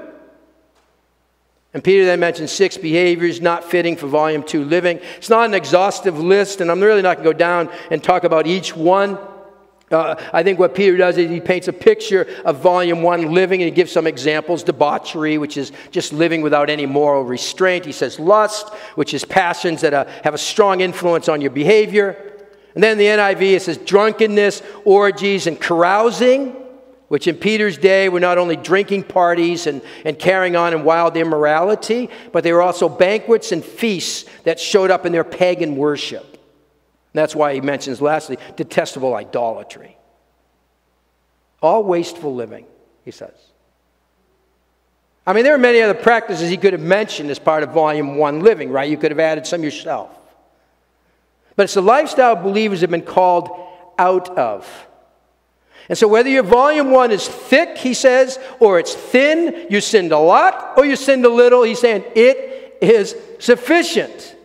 And 1.72 1.82
Peter 1.84 2.04
then 2.04 2.20
mentions 2.20 2.50
six 2.50 2.76
behaviors 2.76 3.40
not 3.40 3.64
fitting 3.64 3.96
for 3.96 4.06
volume 4.08 4.42
two 4.42 4.64
living. 4.64 4.98
It's 5.16 5.30
not 5.30 5.46
an 5.46 5.54
exhaustive 5.54 6.18
list, 6.18 6.60
and 6.60 6.70
I'm 6.70 6.80
really 6.80 7.02
not 7.02 7.16
going 7.16 7.26
to 7.26 7.32
go 7.32 7.38
down 7.38 7.70
and 7.90 8.02
talk 8.02 8.24
about 8.24 8.46
each 8.46 8.76
one. 8.76 9.18
Uh, 9.90 10.14
I 10.32 10.44
think 10.44 10.60
what 10.60 10.74
Peter 10.76 10.96
does 10.96 11.18
is 11.18 11.28
he 11.28 11.40
paints 11.40 11.66
a 11.66 11.72
picture 11.72 12.28
of 12.44 12.60
volume 12.60 13.02
one 13.02 13.34
living 13.34 13.60
and 13.60 13.68
he 13.68 13.74
gives 13.74 13.90
some 13.90 14.06
examples 14.06 14.62
debauchery, 14.62 15.36
which 15.36 15.56
is 15.56 15.72
just 15.90 16.12
living 16.12 16.42
without 16.42 16.70
any 16.70 16.86
moral 16.86 17.24
restraint. 17.24 17.84
He 17.84 17.92
says 17.92 18.20
lust, 18.20 18.72
which 18.94 19.14
is 19.14 19.24
passions 19.24 19.80
that 19.80 19.92
uh, 19.92 20.04
have 20.22 20.32
a 20.32 20.38
strong 20.38 20.80
influence 20.80 21.28
on 21.28 21.40
your 21.40 21.50
behavior. 21.50 22.16
And 22.76 22.84
then 22.84 22.98
the 22.98 23.06
NIV, 23.06 23.42
it 23.56 23.62
says 23.62 23.78
drunkenness, 23.78 24.62
orgies, 24.84 25.48
and 25.48 25.60
carousing, 25.60 26.54
which 27.08 27.26
in 27.26 27.34
Peter's 27.34 27.76
day 27.76 28.08
were 28.08 28.20
not 28.20 28.38
only 28.38 28.54
drinking 28.54 29.02
parties 29.02 29.66
and, 29.66 29.82
and 30.04 30.16
carrying 30.16 30.54
on 30.54 30.72
in 30.72 30.84
wild 30.84 31.16
immorality, 31.16 32.08
but 32.30 32.44
they 32.44 32.52
were 32.52 32.62
also 32.62 32.88
banquets 32.88 33.50
and 33.50 33.64
feasts 33.64 34.30
that 34.44 34.60
showed 34.60 34.92
up 34.92 35.04
in 35.04 35.10
their 35.10 35.24
pagan 35.24 35.74
worship. 35.74 36.29
That's 37.12 37.34
why 37.34 37.54
he 37.54 37.60
mentions, 37.60 38.00
lastly, 38.00 38.38
detestable 38.56 39.14
idolatry. 39.14 39.96
All 41.60 41.82
wasteful 41.84 42.34
living, 42.34 42.66
he 43.04 43.10
says. 43.10 43.34
I 45.26 45.32
mean, 45.32 45.44
there 45.44 45.54
are 45.54 45.58
many 45.58 45.80
other 45.82 45.94
practices 45.94 46.48
he 46.48 46.56
could 46.56 46.72
have 46.72 46.82
mentioned 46.82 47.30
as 47.30 47.38
part 47.38 47.62
of 47.62 47.70
volume 47.70 48.16
one 48.16 48.40
living, 48.40 48.70
right? 48.70 48.88
You 48.88 48.96
could 48.96 49.10
have 49.10 49.20
added 49.20 49.46
some 49.46 49.62
yourself. 49.62 50.10
But 51.56 51.64
it's 51.64 51.74
the 51.74 51.82
lifestyle 51.82 52.36
believers 52.36 52.80
have 52.80 52.90
been 52.90 53.02
called 53.02 53.50
out 53.98 54.38
of. 54.38 54.86
And 55.88 55.98
so, 55.98 56.08
whether 56.08 56.28
your 56.30 56.44
volume 56.44 56.90
one 56.90 57.10
is 57.10 57.28
thick, 57.28 57.76
he 57.76 57.94
says, 57.94 58.38
or 58.60 58.78
it's 58.78 58.94
thin, 58.94 59.66
you 59.68 59.80
sinned 59.80 60.12
a 60.12 60.18
lot 60.18 60.74
or 60.78 60.86
you 60.86 60.96
sinned 60.96 61.24
a 61.24 61.28
little, 61.28 61.64
he's 61.64 61.80
saying 61.80 62.04
it 62.14 62.78
is 62.80 63.16
sufficient. 63.40 64.36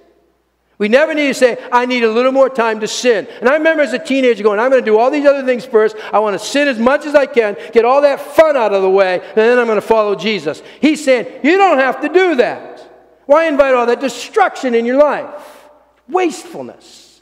We 0.77 0.89
never 0.89 1.13
need 1.13 1.27
to 1.27 1.33
say, 1.33 1.57
I 1.71 1.85
need 1.85 2.03
a 2.03 2.11
little 2.11 2.33
more 2.33 2.49
time 2.49 2.81
to 2.81 2.87
sin. 2.87 3.27
And 3.39 3.47
I 3.47 3.53
remember 3.53 3.81
as 3.81 3.93
a 3.93 3.99
teenager 3.99 4.43
going, 4.43 4.59
I'm 4.59 4.69
going 4.69 4.83
to 4.83 4.85
do 4.85 4.97
all 4.97 5.09
these 5.09 5.25
other 5.25 5.45
things 5.45 5.65
first. 5.65 5.95
I 6.11 6.19
want 6.19 6.39
to 6.39 6.45
sin 6.45 6.67
as 6.67 6.77
much 6.77 7.05
as 7.05 7.15
I 7.15 7.25
can, 7.25 7.55
get 7.71 7.85
all 7.85 8.01
that 8.01 8.19
fun 8.19 8.57
out 8.57 8.73
of 8.73 8.81
the 8.81 8.89
way, 8.89 9.21
and 9.21 9.35
then 9.35 9.57
I'm 9.57 9.67
going 9.67 9.79
to 9.79 9.87
follow 9.87 10.15
Jesus. 10.15 10.61
He's 10.81 11.03
saying, 11.03 11.41
You 11.43 11.57
don't 11.57 11.77
have 11.77 12.01
to 12.01 12.09
do 12.09 12.35
that. 12.35 12.81
Why 13.25 13.47
invite 13.47 13.73
all 13.73 13.85
that 13.85 14.01
destruction 14.01 14.75
in 14.75 14.85
your 14.85 14.97
life? 14.97 15.69
Wastefulness. 16.09 17.21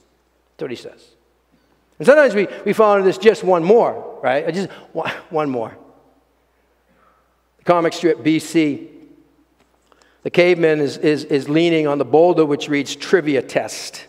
That's 0.57 0.63
what 0.63 0.71
he 0.71 0.77
says. 0.77 1.09
And 1.99 2.07
sometimes 2.07 2.33
we, 2.33 2.47
we 2.65 2.73
fall 2.73 2.95
into 2.95 3.05
this 3.05 3.17
just 3.17 3.43
one 3.43 3.63
more, 3.63 4.19
right? 4.21 4.51
Just 4.53 4.69
one 5.29 5.49
more. 5.49 5.77
The 7.59 7.63
comic 7.63 7.93
strip 7.93 8.17
BC 8.19 8.87
the 10.23 10.31
caveman 10.31 10.79
is, 10.79 10.97
is, 10.97 11.25
is 11.25 11.49
leaning 11.49 11.85
on 11.85 11.97
the 11.97 12.05
boulder 12.05 12.45
which 12.45 12.69
reads 12.69 12.95
trivia 12.95 13.41
test. 13.41 14.07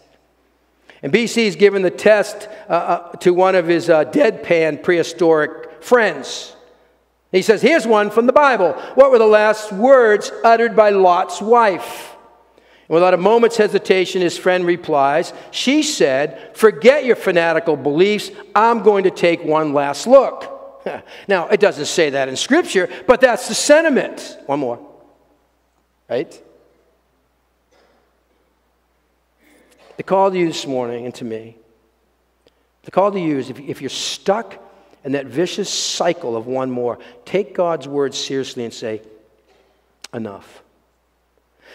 And 1.03 1.13
BC 1.13 1.45
is 1.45 1.57
given 1.57 1.83
the 1.83 1.91
test 1.91 2.49
uh, 2.69 2.73
uh, 2.73 3.13
to 3.17 3.35
one 3.35 3.55
of 3.55 3.67
his 3.67 3.91
uh, 3.91 4.07
deadpan 4.07 4.83
prehistoric 4.83 5.83
friends. 5.83 6.57
He 7.31 7.43
says, 7.43 7.61
Here's 7.61 7.87
one 7.87 8.11
from 8.11 8.27
the 8.27 8.33
Bible. 8.33 8.73
What 8.95 9.11
were 9.11 9.19
the 9.19 9.27
last 9.27 9.73
words 9.73 10.33
uttered 10.45 10.75
by 10.75 10.91
Lot's 10.91 11.43
wife? 11.43 12.15
And 12.89 12.95
without 12.95 13.13
a 13.13 13.19
moment's 13.19 13.57
hesitation, 13.57 14.23
his 14.23 14.39
friend 14.39 14.65
replies, 14.65 15.33
She 15.51 15.83
said, 15.83 16.57
Forget 16.57 17.05
your 17.05 17.17
fanatical 17.17 17.77
beliefs. 17.77 18.31
I'm 18.55 18.83
going 18.83 19.05
to 19.05 19.11
take 19.11 19.45
one 19.45 19.73
last 19.73 20.07
look. 20.07 20.87
now, 21.29 21.49
it 21.49 21.61
doesn't 21.61 21.87
say 21.87 22.11
that 22.11 22.29
in 22.29 22.37
Scripture, 22.37 22.89
but 23.07 23.21
that's 23.21 23.49
the 23.49 23.55
sentiment. 23.55 24.39
One 24.47 24.61
more. 24.61 24.94
Right? 26.15 26.43
The 29.97 30.05
call 30.05 30.31
to 30.31 30.39
you 30.39 30.47
this 30.47 30.65
morning 30.65 31.07
and 31.07 31.15
to 31.17 31.25
me, 31.25 31.57
the 32.85 32.93
call 32.93 33.11
to 33.11 33.19
you 33.19 33.39
is 33.39 33.51
if, 33.51 33.59
if 33.59 33.83
you're 33.83 33.91
stuck 33.91 34.63
in 35.03 35.11
that 35.13 35.27
vicious 35.27 35.69
cycle 35.69 36.37
of 36.37 36.47
one 36.47 36.71
more, 36.71 37.01
take 37.25 37.53
God's 37.53 37.89
word 37.89 38.15
seriously 38.15 38.63
and 38.65 38.73
say, 38.73 39.03
enough. 40.13 40.63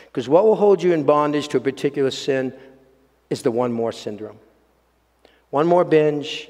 Because 0.05 0.29
what 0.29 0.45
will 0.45 0.55
hold 0.55 0.81
you 0.81 0.93
in 0.93 1.03
bondage 1.03 1.49
to 1.49 1.57
a 1.57 1.59
particular 1.59 2.09
sin 2.09 2.53
is 3.29 3.41
the 3.41 3.51
one 3.51 3.73
more 3.73 3.91
syndrome. 3.91 4.39
One 5.49 5.67
more 5.67 5.83
binge, 5.83 6.49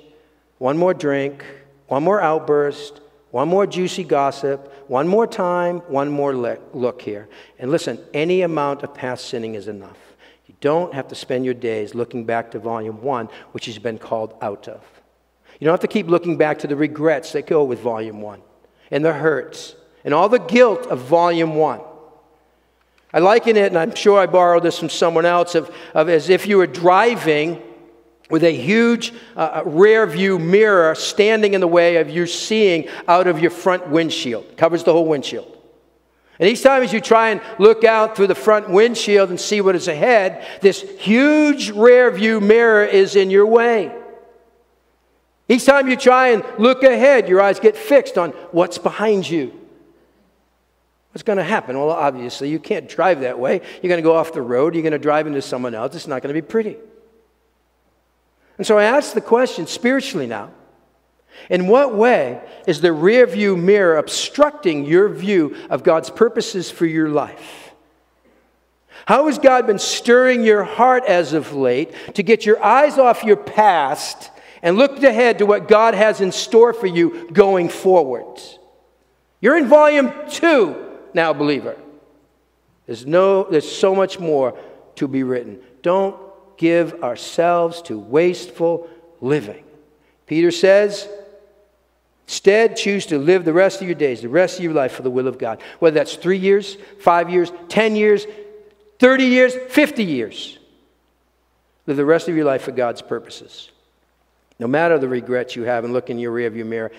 one 0.60 0.78
more 0.78 0.93
drink, 0.93 1.43
one 1.88 2.04
more 2.04 2.21
outburst, 2.21 3.02
one 3.32 3.47
more 3.47 3.65
juicy 3.65 4.04
gossip, 4.04 4.71
one 4.89 5.08
more 5.08 5.28
time, 5.28 5.78
one 5.82 6.10
more 6.10 6.34
look 6.73 7.02
here. 7.04 7.30
And 7.60 7.69
listen, 7.69 7.99
any 8.12 8.41
amount 8.41 8.82
of 8.82 8.93
past 8.93 9.30
sinning 9.30 9.54
is 9.54 9.67
enough. 9.67 9.97
You 10.47 10.56
don't 10.62 10.95
have 10.95 11.08
to 11.10 11.15
spend 11.15 11.45
your 11.45 11.54
days 11.54 11.93
looking 11.93 12.25
back 12.25 12.49
to 12.52 12.60
volume 12.60 13.04
one, 13.04 13.30
which 13.52 13.67
has 13.67 13.78
been 13.78 13.99
called 13.99 14.34
out 14.41 14.67
of. 14.67 14.82
You 15.60 15.65
don't 15.65 15.73
have 15.73 15.80
to 15.82 15.88
keep 15.88 16.08
looking 16.08 16.38
back 16.38 16.58
to 16.60 16.67
the 16.67 16.75
regrets 16.75 17.34
that 17.34 17.45
go 17.45 17.63
with 17.63 17.80
volume 17.80 18.19
one, 18.19 18.41
and 18.89 19.06
the 19.06 19.13
hurts, 19.13 19.75
and 20.04 20.12
all 20.12 20.28
the 20.28 20.39
guilt 20.39 20.88
of 20.88 20.99
volume 20.99 21.54
one. 21.54 21.82
I 23.13 23.19
liken 23.19 23.58
it, 23.58 23.67
and 23.67 23.78
I'm 23.78 23.93
sure 23.93 24.19
I 24.19 24.25
borrowed 24.25 24.63
this 24.63 24.80
from 24.80 24.89
someone 24.89 25.25
else, 25.25 25.54
of, 25.54 25.71
of 25.93 26.10
as 26.10 26.30
if 26.30 26.47
you 26.47 26.58
were 26.58 26.67
driving 26.67 27.62
with 28.30 28.44
a 28.44 28.56
huge 28.56 29.13
uh, 29.36 29.39
uh, 29.39 29.63
rear 29.65 30.06
view 30.06 30.38
mirror 30.38 30.94
standing 30.96 31.54
in 31.54 31.62
the 31.62 31.68
way 31.68 31.98
of 31.98 32.10
you 32.10 32.28
seeing 32.28 32.88
out 33.08 33.28
of 33.28 33.39
your 33.39 33.52
front 33.52 33.88
windshield. 33.89 34.56
Covers 34.56 34.84
the 34.84 34.94
whole 34.94 35.08
windshield. 35.08 35.58
And 36.39 36.48
each 36.48 36.63
time 36.63 36.84
as 36.84 36.94
you 36.94 37.02
try 37.02 37.30
and 37.30 37.42
look 37.58 37.84
out 37.84 38.15
through 38.15 38.28
the 38.28 38.36
front 38.36 38.70
windshield 38.70 39.30
and 39.30 39.39
see 39.39 39.60
what 39.60 39.76
is 39.76 39.88
ahead, 39.88 40.46
this 40.62 40.82
huge 40.82 41.72
rear 41.72 42.10
view 42.12 42.39
mirror 42.39 42.86
is 42.86 43.15
in 43.15 43.30
your 43.30 43.46
way. 43.46 43.94
Each 45.50 45.65
time 45.65 45.89
you 45.89 45.98
try 45.98 46.30
and 46.30 46.46
look 46.58 46.84
ahead, 46.84 47.28
your 47.28 47.42
eyes 47.42 47.60
get 47.60 47.76
fixed 47.76 48.18
on 48.18 48.30
what's 48.52 48.78
behind 48.78 49.30
you. 49.30 49.54
What's 51.12 51.24
going 51.24 51.38
to 51.38 51.44
happen? 51.44 51.76
Well, 51.78 51.89
obviously, 51.89 52.50
you 52.50 52.60
can't 52.60 52.88
drive 52.88 53.22
that 53.22 53.39
way. 53.39 53.62
You're 53.82 53.89
going 53.89 53.98
to 53.98 54.04
go 54.04 54.15
off 54.15 54.32
the 54.32 54.44
road. 54.44 54.76
You're 54.76 54.84
going 54.84 54.94
to 54.94 55.00
drive 55.00 55.26
into 55.26 55.42
someone 55.42 55.74
else. 55.74 55.96
It's 55.96 56.08
not 56.08 56.22
going 56.22 56.34
to 56.34 56.39
be 56.39 56.46
pretty. 56.46 56.78
And 58.60 58.67
so 58.67 58.78
I 58.78 58.84
ask 58.84 59.13
the 59.13 59.22
question 59.22 59.67
spiritually 59.67 60.28
now 60.28 60.52
in 61.50 61.67
what 61.67 61.95
way 61.95 62.41
is 62.67 62.82
the 62.82 62.89
rearview 62.89 63.58
mirror 63.58 63.98
obstructing 63.98 64.84
your 64.84 65.08
view 65.08 65.56
of 65.69 65.82
God's 65.82 66.10
purposes 66.10 66.69
for 66.69 66.86
your 66.86 67.08
life? 67.08 67.72
How 69.06 69.28
has 69.28 69.39
God 69.39 69.65
been 69.65 69.80
stirring 69.80 70.43
your 70.43 70.65
heart 70.65 71.06
as 71.06 71.32
of 71.32 71.54
late 71.54 71.93
to 72.15 72.22
get 72.22 72.45
your 72.45 72.62
eyes 72.62 72.98
off 72.98 73.24
your 73.24 73.38
past 73.38 74.30
and 74.62 74.78
look 74.78 75.02
ahead 75.02 75.38
to 75.38 75.45
what 75.45 75.69
God 75.69 75.93
has 75.93 76.19
in 76.19 76.34
store 76.34 76.74
for 76.74 76.86
you 76.86 77.32
going 77.32 77.69
forward? 77.69 78.41
You're 79.39 79.58
in 79.58 79.67
volume 79.67 80.12
two 80.30 80.76
now, 81.13 81.32
believer. 81.32 81.78
There's, 82.88 83.06
no, 83.06 83.43
there's 83.43 83.72
so 83.72 83.95
much 83.95 84.19
more 84.19 84.60
to 84.95 85.08
be 85.08 85.24
written. 85.24 85.62
Don't 85.82 86.29
give 86.60 87.02
ourselves 87.02 87.82
to 87.82 87.98
wasteful 87.98 88.88
living. 89.22 89.63
Peter 90.28 90.52
says, 90.52 91.10
Instead, 92.28 92.76
choose 92.76 93.08
to 93.08 93.17
live 93.17 93.43
the 93.43 93.54
rest 93.54 93.82
of 93.82 93.88
your 93.88 93.95
days, 93.95 94.22
the 94.22 94.30
rest 94.30 94.60
of 94.60 94.63
your 94.63 94.74
life 94.74 94.91
for 94.91 95.02
the 95.02 95.10
will 95.10 95.28
of 95.28 95.39
God. 95.39 95.60
Whether 95.80 95.95
that's 95.95 96.15
three 96.15 96.38
years, 96.38 96.78
five 97.00 97.32
years, 97.32 97.52
10 97.69 97.95
years, 97.95 98.28
30 99.00 99.24
years, 99.24 99.56
50 99.56 100.04
years. 100.04 100.60
Live 101.88 101.98
the 101.98 102.06
rest 102.06 102.28
of 102.28 102.36
your 102.36 102.45
life 102.45 102.62
for 102.62 102.72
God's 102.72 103.02
purposes. 103.02 103.72
No 104.60 104.67
matter 104.67 105.00
the 105.00 105.08
regrets 105.08 105.56
you 105.56 105.63
have 105.63 105.86
and 105.86 105.93
look 105.93 106.12
in 106.12 106.19
your 106.19 106.36
rearview 106.36 106.67
mirror, 106.67 106.91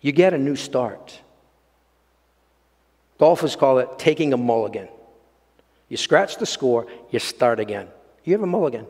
you 0.00 0.12
get 0.12 0.32
a 0.32 0.38
new 0.38 0.56
start. 0.56 1.20
Golfers 3.18 3.56
call 3.56 3.80
it 3.80 3.98
taking 3.98 4.32
a 4.32 4.38
mulligan. 4.38 4.88
You 5.90 5.98
scratch 5.98 6.36
the 6.36 6.46
score, 6.46 6.86
you 7.10 7.18
start 7.18 7.60
again. 7.60 7.88
You 8.24 8.32
have 8.32 8.42
a 8.42 8.46
mulligan. 8.46 8.86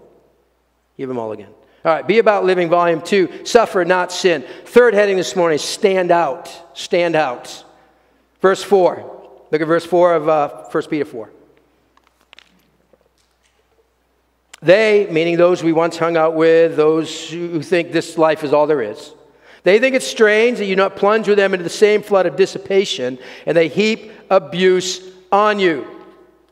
You 0.97 1.03
have 1.03 1.11
a 1.11 1.15
mulligan. 1.15 1.49
All 1.85 1.93
right, 1.93 2.07
be 2.07 2.19
about 2.19 2.45
living, 2.45 2.71
volume 2.71 3.03
two. 3.03 3.45
Suffer, 3.45 3.85
not 3.85 4.11
sin. 4.11 4.45
Third 4.65 4.95
heading 4.95 5.17
this 5.17 5.37
morning 5.37 5.59
stand 5.59 6.11
out. 6.11 6.51
Stand 6.77 7.15
out. 7.15 7.65
Verse 8.41 8.63
4. 8.63 9.11
Look 9.51 9.61
at 9.61 9.67
verse 9.67 9.85
4 9.85 10.15
of 10.15 10.29
uh, 10.29 10.49
1 10.71 10.83
Peter 10.85 11.05
4. 11.05 11.31
They, 14.63 15.07
meaning 15.11 15.37
those 15.37 15.63
we 15.63 15.75
once 15.75 15.99
hung 15.99 16.17
out 16.17 16.35
with, 16.35 16.75
those 16.77 17.29
who 17.29 17.61
think 17.61 17.93
this 17.93 18.17
life 18.17 18.43
is 18.45 18.55
all 18.55 18.67
there 18.67 18.81
is, 18.81 19.13
they 19.63 19.79
think 19.79 19.95
it's 19.95 20.07
strange 20.07 20.59
that 20.59 20.67
you 20.67 20.77
not 20.77 20.97
plunge 20.97 21.29
with 21.29 21.37
them 21.37 21.53
into 21.53 21.65
the 21.65 21.71
same 21.71 22.03
flood 22.03 22.25
of 22.25 22.37
dissipation, 22.37 23.19
and 23.45 23.57
they 23.57 23.69
heap 23.69 24.11
abuse 24.31 25.07
on 25.31 25.59
you. 25.59 25.87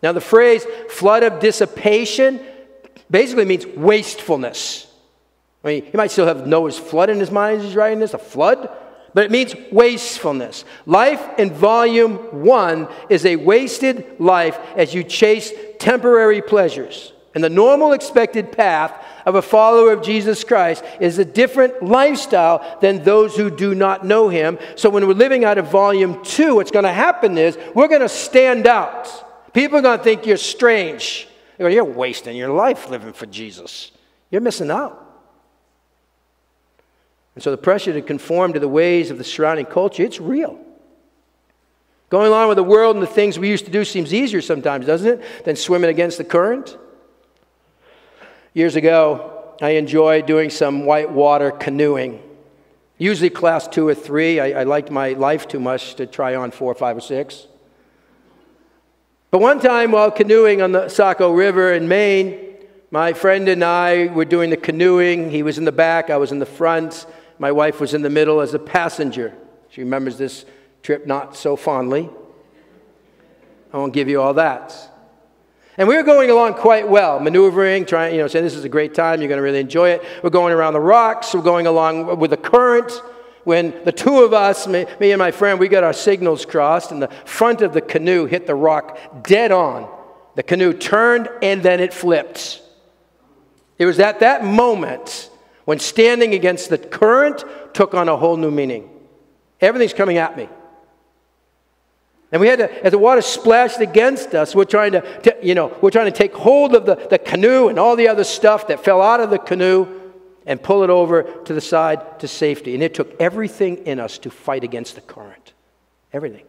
Now, 0.02 0.12
the 0.12 0.20
phrase 0.20 0.64
flood 0.90 1.22
of 1.22 1.40
dissipation 1.40 2.40
basically 3.12 3.44
means 3.44 3.66
wastefulness. 3.66 4.88
I 5.62 5.68
mean, 5.68 5.84
he 5.84 5.96
might 5.96 6.10
still 6.10 6.26
have 6.26 6.46
Noah's 6.46 6.78
flood 6.78 7.10
in 7.10 7.20
his 7.20 7.30
mind 7.30 7.58
as 7.58 7.66
he's 7.66 7.76
writing 7.76 8.00
this, 8.00 8.14
a 8.14 8.18
flood, 8.18 8.68
but 9.14 9.24
it 9.24 9.30
means 9.30 9.54
wastefulness. 9.70 10.64
Life 10.86 11.38
in 11.38 11.52
volume 11.52 12.16
one 12.44 12.88
is 13.08 13.24
a 13.24 13.36
wasted 13.36 14.18
life 14.18 14.58
as 14.74 14.94
you 14.94 15.04
chase 15.04 15.52
temporary 15.78 16.42
pleasures. 16.42 17.12
And 17.34 17.44
the 17.44 17.50
normal 17.50 17.92
expected 17.92 18.52
path 18.52 18.92
of 19.24 19.36
a 19.36 19.42
follower 19.42 19.92
of 19.92 20.02
Jesus 20.02 20.44
Christ 20.44 20.84
is 21.00 21.18
a 21.18 21.24
different 21.24 21.82
lifestyle 21.82 22.78
than 22.80 23.04
those 23.04 23.36
who 23.36 23.50
do 23.50 23.74
not 23.74 24.04
know 24.04 24.28
him. 24.28 24.58
So 24.76 24.90
when 24.90 25.06
we're 25.06 25.14
living 25.14 25.44
out 25.44 25.58
of 25.58 25.70
volume 25.70 26.22
two, 26.24 26.56
what's 26.56 26.70
going 26.70 26.84
to 26.84 26.92
happen 26.92 27.38
is 27.38 27.56
we're 27.74 27.88
going 27.88 28.00
to 28.02 28.08
stand 28.08 28.66
out. 28.66 29.52
People 29.54 29.78
are 29.78 29.82
going 29.82 29.98
to 29.98 30.04
think 30.04 30.26
you're 30.26 30.36
strange. 30.36 31.28
You're 31.70 31.84
wasting 31.84 32.36
your 32.36 32.50
life 32.50 32.90
living 32.90 33.12
for 33.12 33.26
Jesus. 33.26 33.92
You're 34.30 34.40
missing 34.40 34.70
out. 34.70 34.98
And 37.34 37.42
so 37.42 37.50
the 37.50 37.56
pressure 37.56 37.92
to 37.92 38.02
conform 38.02 38.52
to 38.52 38.60
the 38.60 38.68
ways 38.68 39.10
of 39.10 39.18
the 39.18 39.24
surrounding 39.24 39.66
culture, 39.66 40.02
it's 40.02 40.20
real. 40.20 40.58
Going 42.10 42.26
along 42.26 42.48
with 42.48 42.56
the 42.56 42.62
world 42.62 42.94
and 42.94 43.02
the 43.02 43.06
things 43.06 43.38
we 43.38 43.48
used 43.48 43.64
to 43.64 43.70
do 43.70 43.84
seems 43.84 44.12
easier 44.12 44.42
sometimes, 44.42 44.84
doesn't 44.86 45.20
it, 45.20 45.44
than 45.44 45.56
swimming 45.56 45.88
against 45.88 46.18
the 46.18 46.24
current? 46.24 46.76
Years 48.52 48.76
ago, 48.76 49.54
I 49.62 49.70
enjoyed 49.70 50.26
doing 50.26 50.50
some 50.50 50.84
whitewater 50.84 51.50
canoeing. 51.50 52.22
Usually 52.98 53.30
class 53.30 53.66
two 53.66 53.88
or 53.88 53.94
three. 53.94 54.40
I, 54.40 54.60
I 54.60 54.62
liked 54.64 54.90
my 54.90 55.14
life 55.14 55.48
too 55.48 55.58
much 55.58 55.94
to 55.94 56.06
try 56.06 56.34
on 56.34 56.50
four, 56.50 56.74
five, 56.74 56.98
or 56.98 57.00
six. 57.00 57.46
But 59.32 59.40
one 59.40 59.60
time 59.60 59.92
while 59.92 60.10
canoeing 60.10 60.60
on 60.60 60.72
the 60.72 60.90
Saco 60.90 61.32
River 61.32 61.72
in 61.72 61.88
Maine, 61.88 62.38
my 62.90 63.14
friend 63.14 63.48
and 63.48 63.64
I 63.64 64.08
were 64.08 64.26
doing 64.26 64.50
the 64.50 64.58
canoeing. 64.58 65.30
He 65.30 65.42
was 65.42 65.56
in 65.56 65.64
the 65.64 65.72
back, 65.72 66.10
I 66.10 66.18
was 66.18 66.32
in 66.32 66.38
the 66.38 66.44
front. 66.44 67.06
My 67.38 67.50
wife 67.50 67.80
was 67.80 67.94
in 67.94 68.02
the 68.02 68.10
middle 68.10 68.42
as 68.42 68.52
a 68.52 68.58
passenger. 68.58 69.32
She 69.70 69.80
remembers 69.80 70.18
this 70.18 70.44
trip 70.82 71.06
not 71.06 71.34
so 71.34 71.56
fondly. 71.56 72.10
I 73.72 73.78
won't 73.78 73.94
give 73.94 74.06
you 74.06 74.20
all 74.20 74.34
that. 74.34 74.76
And 75.78 75.88
we 75.88 75.96
were 75.96 76.02
going 76.02 76.30
along 76.30 76.52
quite 76.52 76.86
well, 76.86 77.18
maneuvering, 77.18 77.86
trying, 77.86 78.14
you 78.14 78.20
know, 78.20 78.28
saying 78.28 78.44
this 78.44 78.54
is 78.54 78.64
a 78.64 78.68
great 78.68 78.92
time, 78.92 79.22
you're 79.22 79.28
going 79.28 79.38
to 79.38 79.42
really 79.42 79.60
enjoy 79.60 79.88
it. 79.88 80.02
We're 80.22 80.28
going 80.28 80.52
around 80.52 80.74
the 80.74 80.80
rocks, 80.80 81.32
we're 81.32 81.40
going 81.40 81.66
along 81.66 82.18
with 82.18 82.32
the 82.32 82.36
current. 82.36 82.92
When 83.44 83.84
the 83.84 83.92
two 83.92 84.22
of 84.22 84.32
us, 84.32 84.66
me, 84.66 84.86
me 85.00 85.10
and 85.10 85.18
my 85.18 85.30
friend, 85.30 85.58
we 85.58 85.68
got 85.68 85.84
our 85.84 85.92
signals 85.92 86.46
crossed, 86.46 86.92
and 86.92 87.02
the 87.02 87.08
front 87.24 87.60
of 87.60 87.72
the 87.72 87.80
canoe 87.80 88.26
hit 88.26 88.46
the 88.46 88.54
rock 88.54 89.24
dead 89.24 89.50
on. 89.50 89.88
The 90.34 90.42
canoe 90.42 90.72
turned 90.72 91.28
and 91.42 91.62
then 91.62 91.80
it 91.80 91.92
flipped. 91.92 92.62
It 93.78 93.86
was 93.86 93.98
at 93.98 94.20
that 94.20 94.44
moment 94.44 95.30
when 95.64 95.78
standing 95.78 96.34
against 96.34 96.70
the 96.70 96.78
current 96.78 97.44
took 97.74 97.94
on 97.94 98.08
a 98.08 98.16
whole 98.16 98.36
new 98.36 98.50
meaning. 98.50 98.88
Everything's 99.60 99.92
coming 99.92 100.18
at 100.18 100.36
me. 100.36 100.48
And 102.30 102.40
we 102.40 102.48
had 102.48 102.60
to, 102.60 102.84
as 102.84 102.92
the 102.92 102.98
water 102.98 103.20
splashed 103.20 103.80
against 103.80 104.34
us, 104.34 104.54
we're 104.54 104.64
trying 104.64 104.92
to, 104.92 105.20
to, 105.20 105.36
you 105.42 105.54
know, 105.54 105.76
we're 105.82 105.90
trying 105.90 106.10
to 106.10 106.16
take 106.16 106.32
hold 106.32 106.74
of 106.74 106.86
the, 106.86 106.94
the 106.94 107.18
canoe 107.18 107.68
and 107.68 107.78
all 107.78 107.94
the 107.94 108.08
other 108.08 108.24
stuff 108.24 108.68
that 108.68 108.82
fell 108.82 109.02
out 109.02 109.20
of 109.20 109.28
the 109.28 109.38
canoe 109.38 110.01
and 110.46 110.62
pull 110.62 110.82
it 110.82 110.90
over 110.90 111.22
to 111.22 111.54
the 111.54 111.60
side 111.60 112.20
to 112.20 112.28
safety. 112.28 112.74
And 112.74 112.82
it 112.82 112.94
took 112.94 113.14
everything 113.20 113.78
in 113.86 114.00
us 114.00 114.18
to 114.18 114.30
fight 114.30 114.64
against 114.64 114.94
the 114.94 115.00
current. 115.00 115.52
Everything. 116.12 116.44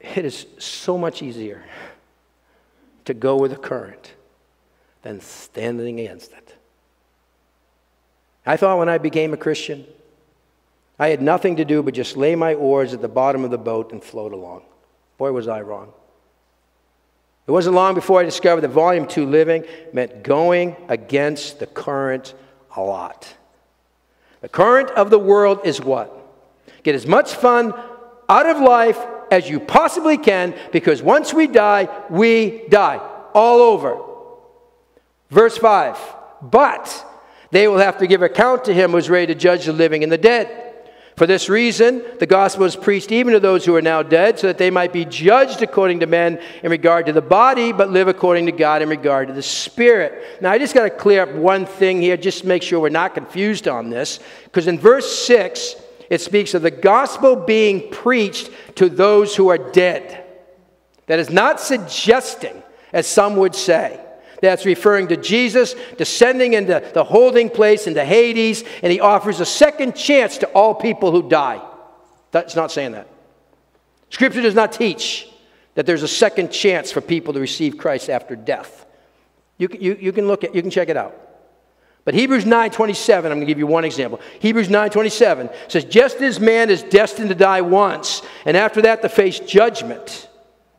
It 0.00 0.24
is 0.24 0.46
so 0.58 0.96
much 0.96 1.22
easier 1.22 1.64
to 3.04 3.14
go 3.14 3.36
with 3.36 3.50
the 3.50 3.56
current 3.56 4.12
than 5.02 5.20
standing 5.20 6.00
against 6.00 6.32
it. 6.32 6.54
I 8.44 8.56
thought 8.56 8.78
when 8.78 8.88
I 8.88 8.98
became 8.98 9.34
a 9.34 9.36
Christian, 9.36 9.84
I 10.98 11.08
had 11.08 11.22
nothing 11.22 11.56
to 11.56 11.64
do 11.64 11.82
but 11.82 11.94
just 11.94 12.16
lay 12.16 12.34
my 12.34 12.54
oars 12.54 12.94
at 12.94 13.00
the 13.00 13.08
bottom 13.08 13.44
of 13.44 13.50
the 13.50 13.58
boat 13.58 13.92
and 13.92 14.02
float 14.02 14.32
along. 14.32 14.62
Boy, 15.16 15.32
was 15.32 15.48
I 15.48 15.60
wrong. 15.60 15.92
It 17.48 17.50
wasn't 17.50 17.76
long 17.76 17.94
before 17.94 18.20
I 18.20 18.24
discovered 18.24 18.60
that 18.60 18.68
Volume 18.68 19.06
2 19.06 19.24
living 19.24 19.64
meant 19.94 20.22
going 20.22 20.76
against 20.88 21.58
the 21.58 21.66
current 21.66 22.34
a 22.76 22.82
lot. 22.82 23.34
The 24.42 24.50
current 24.50 24.90
of 24.90 25.08
the 25.08 25.18
world 25.18 25.60
is 25.64 25.80
what? 25.80 26.14
Get 26.82 26.94
as 26.94 27.06
much 27.06 27.34
fun 27.34 27.72
out 28.28 28.44
of 28.44 28.60
life 28.60 28.98
as 29.30 29.48
you 29.48 29.60
possibly 29.60 30.18
can 30.18 30.54
because 30.72 31.02
once 31.02 31.32
we 31.32 31.46
die, 31.46 31.88
we 32.10 32.68
die. 32.68 33.00
All 33.32 33.60
over. 33.60 33.98
Verse 35.30 35.56
5 35.56 35.98
But 36.42 37.06
they 37.50 37.66
will 37.66 37.78
have 37.78 37.96
to 37.98 38.06
give 38.06 38.20
account 38.20 38.66
to 38.66 38.74
him 38.74 38.90
who 38.90 38.98
is 38.98 39.08
ready 39.08 39.32
to 39.32 39.34
judge 39.34 39.64
the 39.64 39.72
living 39.72 40.02
and 40.02 40.12
the 40.12 40.18
dead. 40.18 40.67
For 41.18 41.26
this 41.26 41.48
reason, 41.48 42.04
the 42.20 42.26
gospel 42.26 42.64
is 42.64 42.76
preached 42.76 43.10
even 43.10 43.32
to 43.32 43.40
those 43.40 43.64
who 43.64 43.74
are 43.74 43.82
now 43.82 44.04
dead, 44.04 44.38
so 44.38 44.46
that 44.46 44.56
they 44.56 44.70
might 44.70 44.92
be 44.92 45.04
judged 45.04 45.62
according 45.62 45.98
to 45.98 46.06
men 46.06 46.40
in 46.62 46.70
regard 46.70 47.06
to 47.06 47.12
the 47.12 47.20
body, 47.20 47.72
but 47.72 47.90
live 47.90 48.06
according 48.06 48.46
to 48.46 48.52
God 48.52 48.82
in 48.82 48.88
regard 48.88 49.26
to 49.26 49.34
the 49.34 49.42
spirit. 49.42 50.40
Now, 50.40 50.52
I 50.52 50.58
just 50.58 50.74
got 50.74 50.84
to 50.84 50.90
clear 50.90 51.22
up 51.22 51.32
one 51.32 51.66
thing 51.66 52.00
here, 52.00 52.16
just 52.16 52.42
to 52.42 52.46
make 52.46 52.62
sure 52.62 52.78
we're 52.78 52.88
not 52.88 53.14
confused 53.14 53.66
on 53.66 53.90
this, 53.90 54.20
because 54.44 54.68
in 54.68 54.78
verse 54.78 55.26
6, 55.26 55.74
it 56.08 56.20
speaks 56.20 56.54
of 56.54 56.62
the 56.62 56.70
gospel 56.70 57.34
being 57.34 57.90
preached 57.90 58.50
to 58.76 58.88
those 58.88 59.34
who 59.34 59.48
are 59.48 59.58
dead. 59.58 60.24
That 61.06 61.18
is 61.18 61.30
not 61.30 61.58
suggesting, 61.58 62.62
as 62.92 63.08
some 63.08 63.34
would 63.38 63.56
say, 63.56 63.98
that's 64.40 64.64
referring 64.64 65.08
to 65.08 65.16
Jesus 65.16 65.74
descending 65.96 66.52
into 66.54 66.82
the 66.94 67.04
holding 67.04 67.50
place, 67.50 67.86
into 67.86 68.04
Hades, 68.04 68.64
and 68.82 68.92
he 68.92 69.00
offers 69.00 69.40
a 69.40 69.46
second 69.46 69.96
chance 69.96 70.38
to 70.38 70.46
all 70.48 70.74
people 70.74 71.10
who 71.10 71.28
die. 71.28 71.60
That's 72.30 72.54
not 72.54 72.70
saying 72.70 72.92
that. 72.92 73.08
Scripture 74.10 74.42
does 74.42 74.54
not 74.54 74.72
teach 74.72 75.28
that 75.74 75.86
there's 75.86 76.02
a 76.02 76.08
second 76.08 76.50
chance 76.50 76.90
for 76.90 77.00
people 77.00 77.34
to 77.34 77.40
receive 77.40 77.78
Christ 77.78 78.10
after 78.10 78.36
death. 78.36 78.86
You, 79.58 79.68
you, 79.78 79.96
you 80.00 80.12
can 80.12 80.26
look 80.26 80.44
at, 80.44 80.54
you 80.54 80.62
can 80.62 80.70
check 80.70 80.88
it 80.88 80.96
out. 80.96 81.16
But 82.04 82.14
Hebrews 82.14 82.44
9:27, 82.44 83.16
I'm 83.16 83.22
going 83.22 83.40
to 83.40 83.46
give 83.46 83.58
you 83.58 83.66
one 83.66 83.84
example. 83.84 84.20
Hebrews 84.38 84.68
9:27 84.68 85.54
says, 85.68 85.84
"Just 85.84 86.22
as 86.22 86.40
man 86.40 86.70
is 86.70 86.82
destined 86.82 87.28
to 87.28 87.34
die 87.34 87.60
once, 87.60 88.22
and 88.46 88.56
after 88.56 88.80
that 88.82 89.02
to 89.02 89.10
face 89.10 89.38
judgment, 89.38 90.28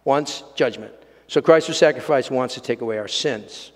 once 0.03 0.43
judgment. 0.55 0.93
So 1.29 1.41
Christ's 1.41 1.77
sacrifice 1.77 2.29
wants 2.29 2.55
to 2.55 2.61
take 2.61 2.81
away 2.81 2.97
our 2.97 3.07
sins." 3.07 3.71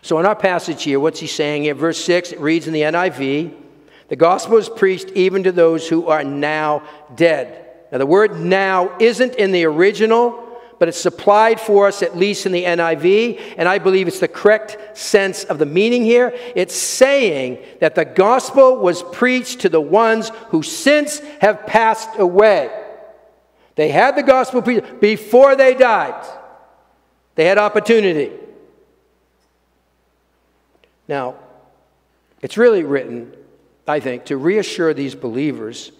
So 0.00 0.18
in 0.18 0.24
our 0.24 0.34
passage 0.34 0.84
here, 0.84 0.98
what's 0.98 1.20
he 1.20 1.26
saying 1.26 1.64
here? 1.64 1.74
Verse 1.74 2.02
6, 2.02 2.32
it 2.32 2.40
reads 2.40 2.66
in 2.66 2.72
the 2.72 2.84
NIV, 2.84 3.50
"The 4.08 4.16
gospel 4.16 4.56
is 4.56 4.68
preached 4.68 5.10
even 5.14 5.42
to 5.42 5.52
those 5.52 5.88
who 5.88 6.06
are 6.08 6.24
now 6.24 6.82
dead." 7.14 7.48
Now 7.90 7.98
the 7.98 8.06
word 8.06 8.40
now 8.40 8.92
isn't 8.98 9.34
in 9.34 9.52
the 9.52 9.66
original 9.66 10.38
but 10.82 10.88
it's 10.88 11.00
supplied 11.00 11.60
for 11.60 11.86
us 11.86 12.02
at 12.02 12.16
least 12.16 12.44
in 12.44 12.50
the 12.50 12.64
NIV, 12.64 13.38
and 13.56 13.68
I 13.68 13.78
believe 13.78 14.08
it's 14.08 14.18
the 14.18 14.26
correct 14.26 14.98
sense 14.98 15.44
of 15.44 15.58
the 15.58 15.64
meaning 15.64 16.04
here. 16.04 16.34
It's 16.56 16.74
saying 16.74 17.58
that 17.78 17.94
the 17.94 18.04
gospel 18.04 18.78
was 18.78 19.00
preached 19.00 19.60
to 19.60 19.68
the 19.68 19.80
ones 19.80 20.32
who 20.48 20.64
since 20.64 21.22
have 21.38 21.66
passed 21.66 22.08
away. 22.18 22.68
They 23.76 23.90
had 23.90 24.16
the 24.16 24.24
gospel 24.24 24.60
preached 24.60 24.98
before 24.98 25.54
they 25.54 25.74
died, 25.74 26.16
they 27.34 27.44
had 27.44 27.58
opportunity. 27.58 28.32
Now, 31.08 31.36
it's 32.40 32.56
really 32.56 32.82
written, 32.82 33.34
I 33.86 34.00
think, 34.00 34.26
to 34.26 34.36
reassure 34.36 34.94
these 34.94 35.14
believers 35.14 35.92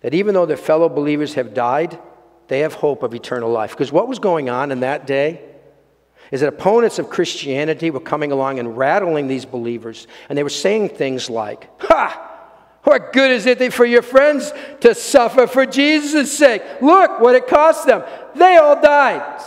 that 0.00 0.14
even 0.14 0.34
though 0.34 0.46
their 0.46 0.56
fellow 0.56 0.88
believers 0.88 1.34
have 1.34 1.54
died, 1.54 1.98
they 2.48 2.60
have 2.60 2.74
hope 2.74 3.02
of 3.02 3.14
eternal 3.14 3.50
life. 3.50 3.70
Because 3.70 3.90
what 3.90 4.08
was 4.08 4.18
going 4.18 4.48
on 4.48 4.70
in 4.70 4.80
that 4.80 5.06
day 5.06 5.40
is 6.30 6.40
that 6.40 6.48
opponents 6.48 6.98
of 6.98 7.08
Christianity 7.08 7.90
were 7.90 8.00
coming 8.00 8.32
along 8.32 8.58
and 8.58 8.76
rattling 8.76 9.28
these 9.28 9.44
believers, 9.44 10.06
and 10.28 10.36
they 10.36 10.42
were 10.42 10.48
saying 10.48 10.90
things 10.90 11.30
like, 11.30 11.68
Ha! 11.82 12.22
What 12.82 13.12
good 13.12 13.32
is 13.32 13.46
it 13.46 13.72
for 13.72 13.84
your 13.84 14.02
friends 14.02 14.52
to 14.80 14.94
suffer 14.94 15.48
for 15.48 15.66
Jesus' 15.66 16.36
sake? 16.36 16.62
Look 16.80 17.18
what 17.18 17.34
it 17.34 17.48
cost 17.48 17.84
them. 17.84 18.04
They 18.36 18.56
all 18.58 18.80
died. 18.80 19.42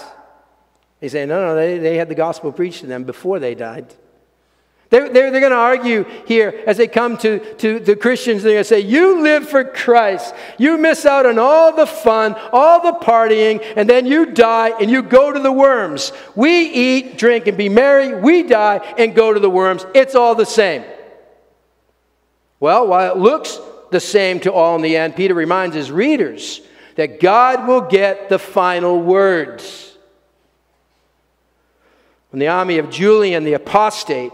They 1.00 1.08
say, 1.08 1.26
no, 1.26 1.48
no, 1.48 1.56
they, 1.56 1.78
they 1.78 1.98
had 1.98 2.10
the 2.10 2.16
gospel 2.16 2.52
preached 2.52 2.82
to 2.82 2.88
them 2.88 3.04
before 3.04 3.40
they 3.40 3.56
died. 3.56 3.94
They're, 4.90 5.08
they're, 5.08 5.30
they're 5.30 5.40
going 5.40 5.52
to 5.52 5.58
argue 5.58 6.04
here 6.26 6.64
as 6.66 6.78
they 6.78 6.88
come 6.88 7.16
to, 7.18 7.54
to 7.56 7.80
the 7.80 7.96
Christians. 7.96 8.42
They're 8.42 8.54
going 8.54 8.64
to 8.64 8.68
say, 8.68 8.80
You 8.80 9.22
live 9.22 9.48
for 9.48 9.64
Christ. 9.64 10.34
You 10.58 10.78
miss 10.80 11.06
out 11.06 11.28
on 11.28 11.38
all 11.38 11.76
the 11.76 11.86
fun, 11.86 12.36
all 12.52 12.82
the 12.82 12.98
partying, 13.06 13.64
and 13.76 13.88
then 13.88 14.08
you 14.08 14.26
die 14.26 14.70
and 14.82 14.90
you 14.90 15.04
go 15.04 15.32
to 15.32 15.40
the 15.40 15.52
worms. 15.52 16.12
We 16.36 16.62
eat, 16.62 17.18
drink, 17.18 17.46
and 17.46 17.56
be 17.56 17.70
merry. 17.70 18.16
We 18.16 18.44
die 18.44 18.78
and 18.98 19.14
go 19.14 19.32
to 19.32 19.40
the 19.40 19.50
worms. 19.50 19.86
It's 19.94 20.16
all 20.16 20.34
the 20.34 20.46
same. 20.46 20.84
Well, 22.60 22.88
while 22.88 23.12
it 23.12 23.18
looks 23.18 23.60
the 23.92 24.00
same 24.00 24.40
to 24.42 24.52
all 24.52 24.76
in 24.76 24.82
the 24.82 24.98
end, 24.98 25.16
Peter 25.16 25.36
reminds 25.36 25.76
his 25.76 25.92
readers 25.92 26.62
that 26.96 27.20
God 27.20 27.68
will 27.68 27.82
get 27.82 28.28
the 28.28 28.40
final 28.40 29.00
words. 29.00 29.89
When 32.30 32.40
the 32.40 32.48
army 32.48 32.78
of 32.78 32.90
Julian 32.90 33.44
the 33.44 33.54
apostate 33.54 34.32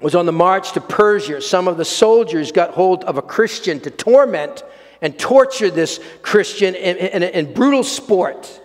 was 0.00 0.14
on 0.14 0.26
the 0.26 0.32
march 0.32 0.72
to 0.72 0.80
Persia. 0.80 1.40
Some 1.40 1.68
of 1.68 1.76
the 1.76 1.84
soldiers 1.84 2.52
got 2.52 2.72
hold 2.72 3.04
of 3.04 3.16
a 3.16 3.22
Christian 3.22 3.80
to 3.80 3.90
torment 3.90 4.62
and 5.00 5.18
torture 5.18 5.70
this 5.70 6.00
Christian 6.22 6.74
in, 6.74 6.96
in, 6.96 7.22
in, 7.22 7.54
brutal 7.54 7.84
sport. 7.84 8.60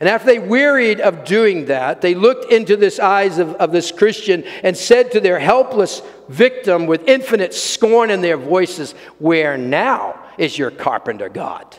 And 0.00 0.08
after 0.08 0.26
they 0.26 0.38
wearied 0.38 1.00
of 1.00 1.24
doing 1.24 1.66
that, 1.66 2.02
they 2.02 2.14
looked 2.14 2.52
into 2.52 2.76
the 2.76 3.02
eyes 3.02 3.38
of, 3.38 3.54
of 3.54 3.72
this 3.72 3.90
Christian 3.90 4.44
and 4.62 4.76
said 4.76 5.12
to 5.12 5.20
their 5.20 5.38
helpless 5.38 6.02
victim 6.28 6.86
with 6.86 7.08
infinite 7.08 7.54
scorn 7.54 8.10
in 8.10 8.20
their 8.20 8.36
voices, 8.36 8.92
Where 9.18 9.56
now 9.56 10.20
is 10.38 10.58
your 10.58 10.70
carpenter 10.70 11.28
God? 11.28 11.78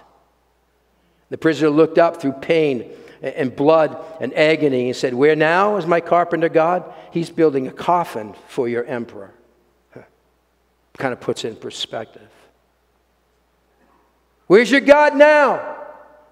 The 1.29 1.37
prisoner 1.37 1.69
looked 1.69 1.97
up 1.97 2.21
through 2.21 2.33
pain 2.33 2.89
and 3.33 3.55
blood 3.55 3.97
and 4.21 4.33
agony. 4.33 4.85
He 4.85 4.93
said, 4.93 5.13
Where 5.13 5.35
now 5.35 5.77
is 5.77 5.85
my 5.85 6.01
carpenter 6.01 6.49
God? 6.49 6.93
He's 7.11 7.29
building 7.29 7.67
a 7.67 7.71
coffin 7.71 8.35
for 8.47 8.69
your 8.69 8.85
emperor. 8.85 9.33
Kind 10.97 11.11
of 11.11 11.19
puts 11.19 11.43
in 11.43 11.55
perspective. 11.55 12.29
Where's 14.47 14.71
your 14.71 14.81
God 14.81 15.15
now? 15.15 15.75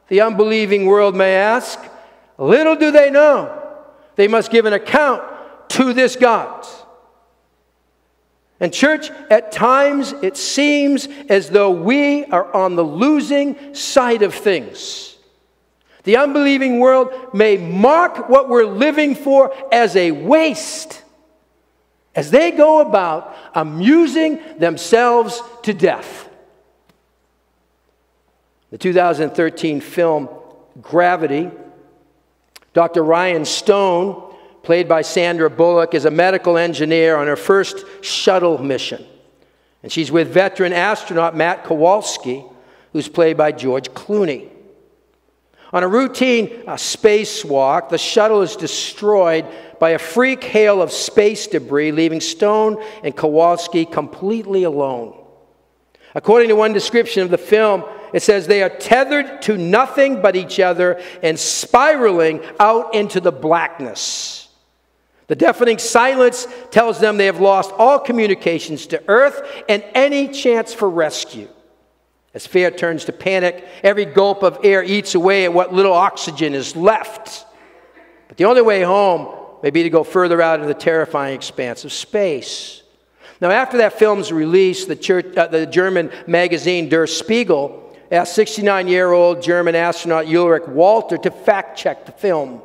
The 0.07 0.21
unbelieving 0.21 0.85
world 0.85 1.15
may 1.15 1.35
ask. 1.35 1.79
Little 2.37 2.75
do 2.75 2.91
they 2.91 3.09
know, 3.09 3.59
they 4.15 4.27
must 4.27 4.51
give 4.51 4.65
an 4.65 4.73
account 4.73 5.23
to 5.69 5.93
this 5.93 6.15
God. 6.15 6.65
And, 8.59 8.73
church, 8.73 9.09
at 9.29 9.51
times 9.51 10.13
it 10.13 10.37
seems 10.37 11.07
as 11.27 11.49
though 11.49 11.71
we 11.71 12.23
are 12.25 12.53
on 12.53 12.75
the 12.75 12.83
losing 12.83 13.75
side 13.75 14.21
of 14.21 14.33
things. 14.33 15.12
The 16.03 16.17
unbelieving 16.17 16.79
world 16.79 17.13
may 17.33 17.57
mark 17.57 18.29
what 18.29 18.49
we're 18.49 18.65
living 18.65 19.15
for 19.15 19.53
as 19.73 19.95
a 19.95 20.11
waste 20.11 21.03
as 22.15 22.29
they 22.29 22.51
go 22.51 22.81
about 22.81 23.35
amusing 23.55 24.39
themselves 24.59 25.41
to 25.63 25.73
death. 25.73 26.29
The 28.69 28.77
2013 28.77 29.81
film 29.81 30.29
Gravity, 30.81 31.51
Dr. 32.73 33.03
Ryan 33.03 33.45
Stone, 33.45 34.33
played 34.63 34.87
by 34.87 35.03
Sandra 35.03 35.49
Bullock, 35.49 35.93
is 35.93 36.05
a 36.05 36.11
medical 36.11 36.57
engineer 36.57 37.15
on 37.15 37.27
her 37.27 37.35
first 37.35 37.85
shuttle 38.01 38.57
mission. 38.57 39.05
And 39.83 39.91
she's 39.91 40.11
with 40.11 40.29
veteran 40.29 40.73
astronaut 40.73 41.35
Matt 41.35 41.63
Kowalski, 41.63 42.43
who's 42.93 43.07
played 43.07 43.37
by 43.37 43.51
George 43.51 43.89
Clooney. 43.91 44.49
On 45.73 45.81
a 45.81 45.87
routine 45.87 46.63
uh, 46.67 46.75
spacewalk, 46.75 47.89
the 47.89 47.97
shuttle 47.97 48.43
is 48.43 48.55
destroyed 48.55 49.45
by 49.79 49.89
a 49.89 49.99
freak 49.99 50.43
hail 50.43 50.83
of 50.83 50.91
space 50.91 51.47
debris, 51.47 51.91
leaving 51.91 52.21
Stone 52.21 52.81
and 53.03 53.15
Kowalski 53.15 53.83
completely 53.83 54.63
alone. 54.63 55.19
According 56.13 56.49
to 56.49 56.55
one 56.55 56.73
description 56.73 57.23
of 57.23 57.31
the 57.31 57.39
film, 57.39 57.83
it 58.13 58.21
says 58.21 58.45
they 58.45 58.61
are 58.61 58.69
tethered 58.69 59.41
to 59.41 59.57
nothing 59.57 60.21
but 60.21 60.35
each 60.35 60.59
other 60.59 61.01
and 61.23 61.39
spiraling 61.39 62.41
out 62.59 62.93
into 62.93 63.19
the 63.19 63.31
blackness. 63.31 64.47
The 65.25 65.35
deafening 65.35 65.79
silence 65.79 66.47
tells 66.69 66.99
them 66.99 67.17
they 67.17 67.25
have 67.25 67.41
lost 67.41 67.71
all 67.79 67.97
communications 67.97 68.85
to 68.87 69.03
Earth 69.07 69.63
and 69.67 69.83
any 69.95 70.27
chance 70.27 70.71
for 70.71 70.87
rescue. 70.87 71.47
As 72.33 72.47
fear 72.47 72.71
turns 72.71 73.05
to 73.05 73.11
panic, 73.11 73.67
every 73.83 74.05
gulp 74.05 74.41
of 74.41 74.59
air 74.63 74.83
eats 74.83 75.13
away 75.13 75.45
at 75.45 75.53
what 75.53 75.73
little 75.73 75.93
oxygen 75.93 76.53
is 76.53 76.75
left. 76.75 77.45
But 78.27 78.37
the 78.37 78.45
only 78.45 78.61
way 78.63 78.81
home 78.81 79.35
may 79.61 79.69
be 79.69 79.83
to 79.83 79.89
go 79.89 80.03
further 80.03 80.41
out 80.41 80.59
into 80.59 80.67
the 80.67 80.73
terrifying 80.73 81.35
expanse 81.35 81.85
of 81.85 81.93
space. 81.93 82.81
Now, 83.39 83.51
after 83.51 83.77
that 83.77 83.93
film's 83.93 84.31
release, 84.31 84.85
the, 84.85 84.95
church, 84.95 85.35
uh, 85.37 85.47
the 85.47 85.65
German 85.65 86.11
magazine 86.25 86.89
Der 86.89 87.05
Spiegel 87.05 87.95
asked 88.11 88.35
69 88.35 88.87
year 88.87 89.11
old 89.11 89.41
German 89.43 89.75
astronaut 89.75 90.27
Ulrich 90.27 90.67
Walter 90.67 91.17
to 91.17 91.29
fact 91.29 91.77
check 91.77 92.05
the 92.05 92.11
film. 92.11 92.61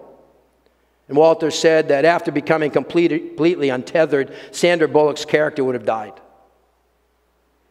And 1.09 1.17
Walter 1.17 1.51
said 1.51 1.89
that 1.89 2.05
after 2.05 2.31
becoming 2.31 2.71
completely 2.71 3.71
untethered, 3.71 4.35
Sandra 4.51 4.89
Bullock's 4.89 5.25
character 5.25 5.65
would 5.65 5.75
have 5.75 5.87
died. 5.87 6.13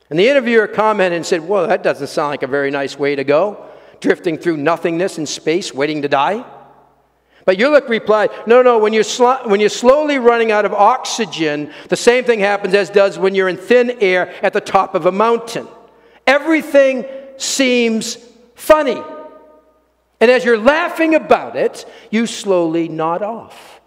And 0.10 0.18
the 0.18 0.30
interviewer 0.30 0.68
commented 0.68 1.18
and 1.18 1.26
said, 1.26 1.48
Well, 1.48 1.68
that 1.68 1.84
doesn't 1.84 2.08
sound 2.08 2.30
like 2.30 2.44
a 2.44 2.48
very 2.48 2.72
nice 2.72 2.98
way 2.98 3.16
to 3.16 3.24
go, 3.24 3.66
drifting 4.00 4.38
through 4.38 4.58
nothingness 4.58 5.18
in 5.18 5.26
space, 5.26 5.74
waiting 5.74 6.02
to 6.04 6.08
die. 6.08 6.46
But 7.46 7.62
Ulrich 7.62 7.86
replied, 7.88 8.32
No, 8.46 8.62
no, 8.62 8.78
when 8.78 8.94
you're, 8.94 9.04
sl- 9.04 9.46
when 9.46 9.60
you're 9.60 9.70
slowly 9.70 10.20
running 10.20 10.52
out 10.52 10.66
of 10.66 10.74
oxygen, 10.74 11.72
the 11.90 11.96
same 11.96 12.24
thing 12.24 12.40
happens 12.40 12.74
as 12.74 12.90
does 12.90 13.18
when 13.18 13.36
you're 13.36 13.50
in 13.50 13.58
thin 13.58 13.98
air 14.02 14.34
at 14.44 14.54
the 14.54 14.62
top 14.62 14.96
of 14.96 15.06
a 15.06 15.12
mountain. 15.12 15.68
Everything 16.26 17.06
seems 17.38 18.18
funny. 18.56 19.02
And 20.20 20.32
as 20.32 20.44
you're 20.44 20.58
laughing 20.58 21.16
about 21.16 21.56
it, 21.56 21.86
you 22.12 22.26
slowly 22.26 22.90
nod 22.90 23.22
off. 23.22 23.80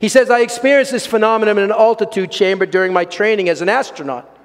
He 0.00 0.08
says, 0.08 0.30
I 0.30 0.40
experienced 0.40 0.92
this 0.92 1.06
phenomenon 1.06 1.58
in 1.58 1.64
an 1.64 1.70
altitude 1.70 2.30
chamber 2.30 2.66
during 2.66 2.92
my 2.92 3.04
training 3.04 3.48
as 3.48 3.62
an 3.62 3.68
astronaut. 3.68 4.35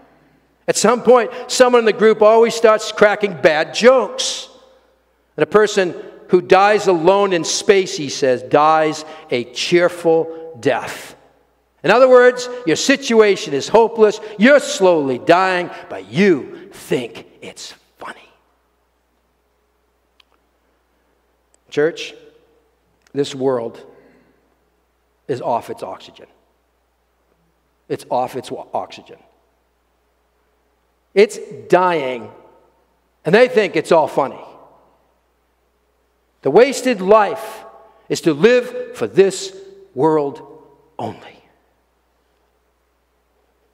At 0.68 0.78
some 0.78 1.02
point, 1.04 1.32
someone 1.48 1.80
in 1.80 1.86
the 1.86 1.94
group 1.94 2.22
always 2.22 2.56
starts 2.56 2.92
cracking 2.92 3.42
bad 3.42 3.74
jokes. 3.74 4.48
And 5.36 5.44
a 5.44 5.48
person 5.48 5.96
who 6.30 6.42
dies 6.42 6.88
alone 6.88 7.34
in 7.34 7.44
space, 7.44 7.98
he 7.98 8.10
says, 8.10 8.44
dies 8.44 9.04
a 9.30 9.44
cheerful 9.46 10.58
death. 10.60 11.16
In 11.84 11.90
other 11.90 12.08
words, 12.08 12.48
your 12.68 12.76
situation 12.76 13.54
is 13.54 13.68
hopeless, 13.68 14.20
you're 14.38 14.60
slowly 14.60 15.18
dying, 15.18 15.70
but 15.90 16.12
you 16.12 16.70
think 16.72 17.26
it's 17.42 17.74
funny. 17.98 18.30
Church, 21.70 22.14
this 23.14 23.34
world 23.34 23.84
is 25.28 25.42
off 25.42 25.70
its 25.70 25.82
oxygen. 25.82 26.28
it's 27.90 28.06
off 28.10 28.36
its 28.36 28.52
oxygen. 28.74 29.18
It's 31.14 31.38
dying, 31.68 32.32
and 33.26 33.36
they 33.36 33.48
think 33.48 33.76
it's 33.76 33.92
all 33.92 34.08
funny. 34.08 34.40
The 36.42 36.52
wasted 36.52 37.02
life 37.02 37.64
is 38.10 38.22
to 38.22 38.34
live 38.34 38.96
for 38.96 39.08
this 39.08 39.56
world 39.94 40.42
only. 40.98 41.44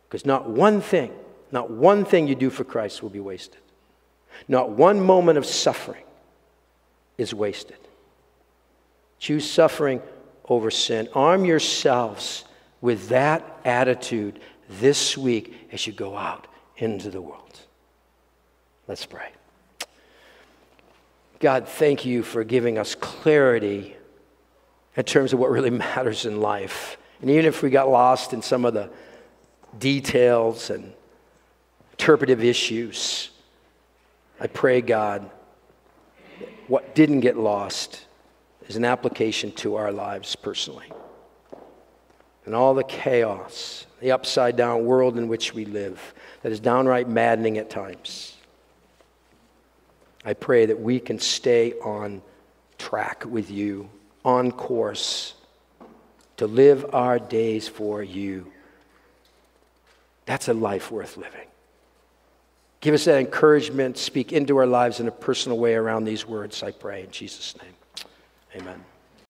Because 0.08 0.26
not 0.26 0.50
one 0.50 0.82
thing, 0.82 1.12
not 1.52 1.70
one 1.70 2.06
thing 2.06 2.28
you 2.28 2.36
do 2.36 2.50
for 2.50 2.64
Christ 2.64 3.04
will 3.04 3.10
be 3.10 3.20
wasted. 3.20 3.62
Not 4.48 4.70
one 4.70 5.02
moment 5.02 5.38
of 5.38 5.46
suffering 5.46 6.04
is 7.18 7.34
wasted. 7.34 7.78
Choose 9.20 9.50
suffering 9.50 10.02
over 10.48 10.70
sin. 10.70 11.10
Arm 11.14 11.46
yourselves 11.46 12.46
with 12.82 13.10
that 13.10 13.44
attitude 13.66 14.40
this 14.70 15.18
week 15.18 15.54
as 15.72 15.88
you 15.88 15.94
go 15.94 16.16
out 16.16 16.48
into 16.78 17.10
the 17.10 17.22
world. 17.22 17.60
Let's 18.88 19.06
pray. 19.06 19.30
God, 21.40 21.68
thank 21.68 22.06
you 22.06 22.24
for 22.24 22.44
giving 22.44 22.78
us 22.78 22.96
clarity 22.96 23.96
in 24.96 25.04
terms 25.04 25.34
of 25.34 25.40
what 25.40 25.52
really 25.52 25.70
matters 25.88 26.26
in 26.26 26.42
life. 26.42 26.98
And 27.22 27.30
even 27.30 27.46
if 27.46 27.62
we 27.62 27.70
got 27.70 27.90
lost 27.90 28.34
in 28.34 28.42
some 28.42 28.66
of 28.66 28.74
the 28.74 28.90
details 29.78 30.70
and 30.70 30.94
interpretive 31.92 32.44
issues, 32.44 33.30
I 34.40 34.48
pray, 34.48 34.82
God, 34.82 35.30
what 36.68 36.96
didn't 36.96 37.22
get 37.22 37.38
lost 37.38 38.06
is 38.68 38.76
an 38.76 38.86
application 38.86 39.52
to 39.54 39.76
our 39.76 39.92
lives 39.92 40.36
personally. 40.36 40.92
And 42.46 42.56
all 42.56 42.74
the 42.74 42.84
chaos, 42.84 43.86
the 44.00 44.12
upside 44.12 44.56
down 44.56 44.86
world 44.86 45.18
in 45.18 45.28
which 45.28 45.54
we 45.54 45.66
live, 45.66 46.14
that 46.42 46.52
is 46.52 46.60
downright 46.60 47.10
maddening 47.10 47.58
at 47.58 47.70
times. 47.70 48.36
I 50.26 50.34
pray 50.34 50.66
that 50.66 50.80
we 50.80 51.00
can 51.00 51.20
stay 51.20 51.74
on 51.84 52.22
track 52.78 53.26
with 53.26 53.50
you, 53.50 53.90
on 54.26 54.52
course, 54.52 55.34
to 56.38 56.48
live 56.48 56.86
our 56.94 57.20
days 57.20 57.68
for 57.68 58.04
you. 58.04 58.52
That's 60.26 60.48
a 60.48 60.54
life 60.54 60.92
worth 60.92 61.18
living. 61.18 61.48
Give 62.82 62.94
us 62.94 63.06
that 63.06 63.20
encouragement. 63.20 63.98
Speak 63.98 64.34
into 64.34 64.58
our 64.58 64.68
lives 64.68 65.00
in 65.00 65.08
a 65.08 65.12
personal 65.12 65.58
way 65.58 65.74
around 65.74 66.04
these 66.04 66.28
words, 66.28 66.62
I 66.62 66.72
pray, 66.72 67.04
in 67.04 67.12
Jesus' 67.12 67.56
name. 67.62 67.74
Amen. 68.62 68.84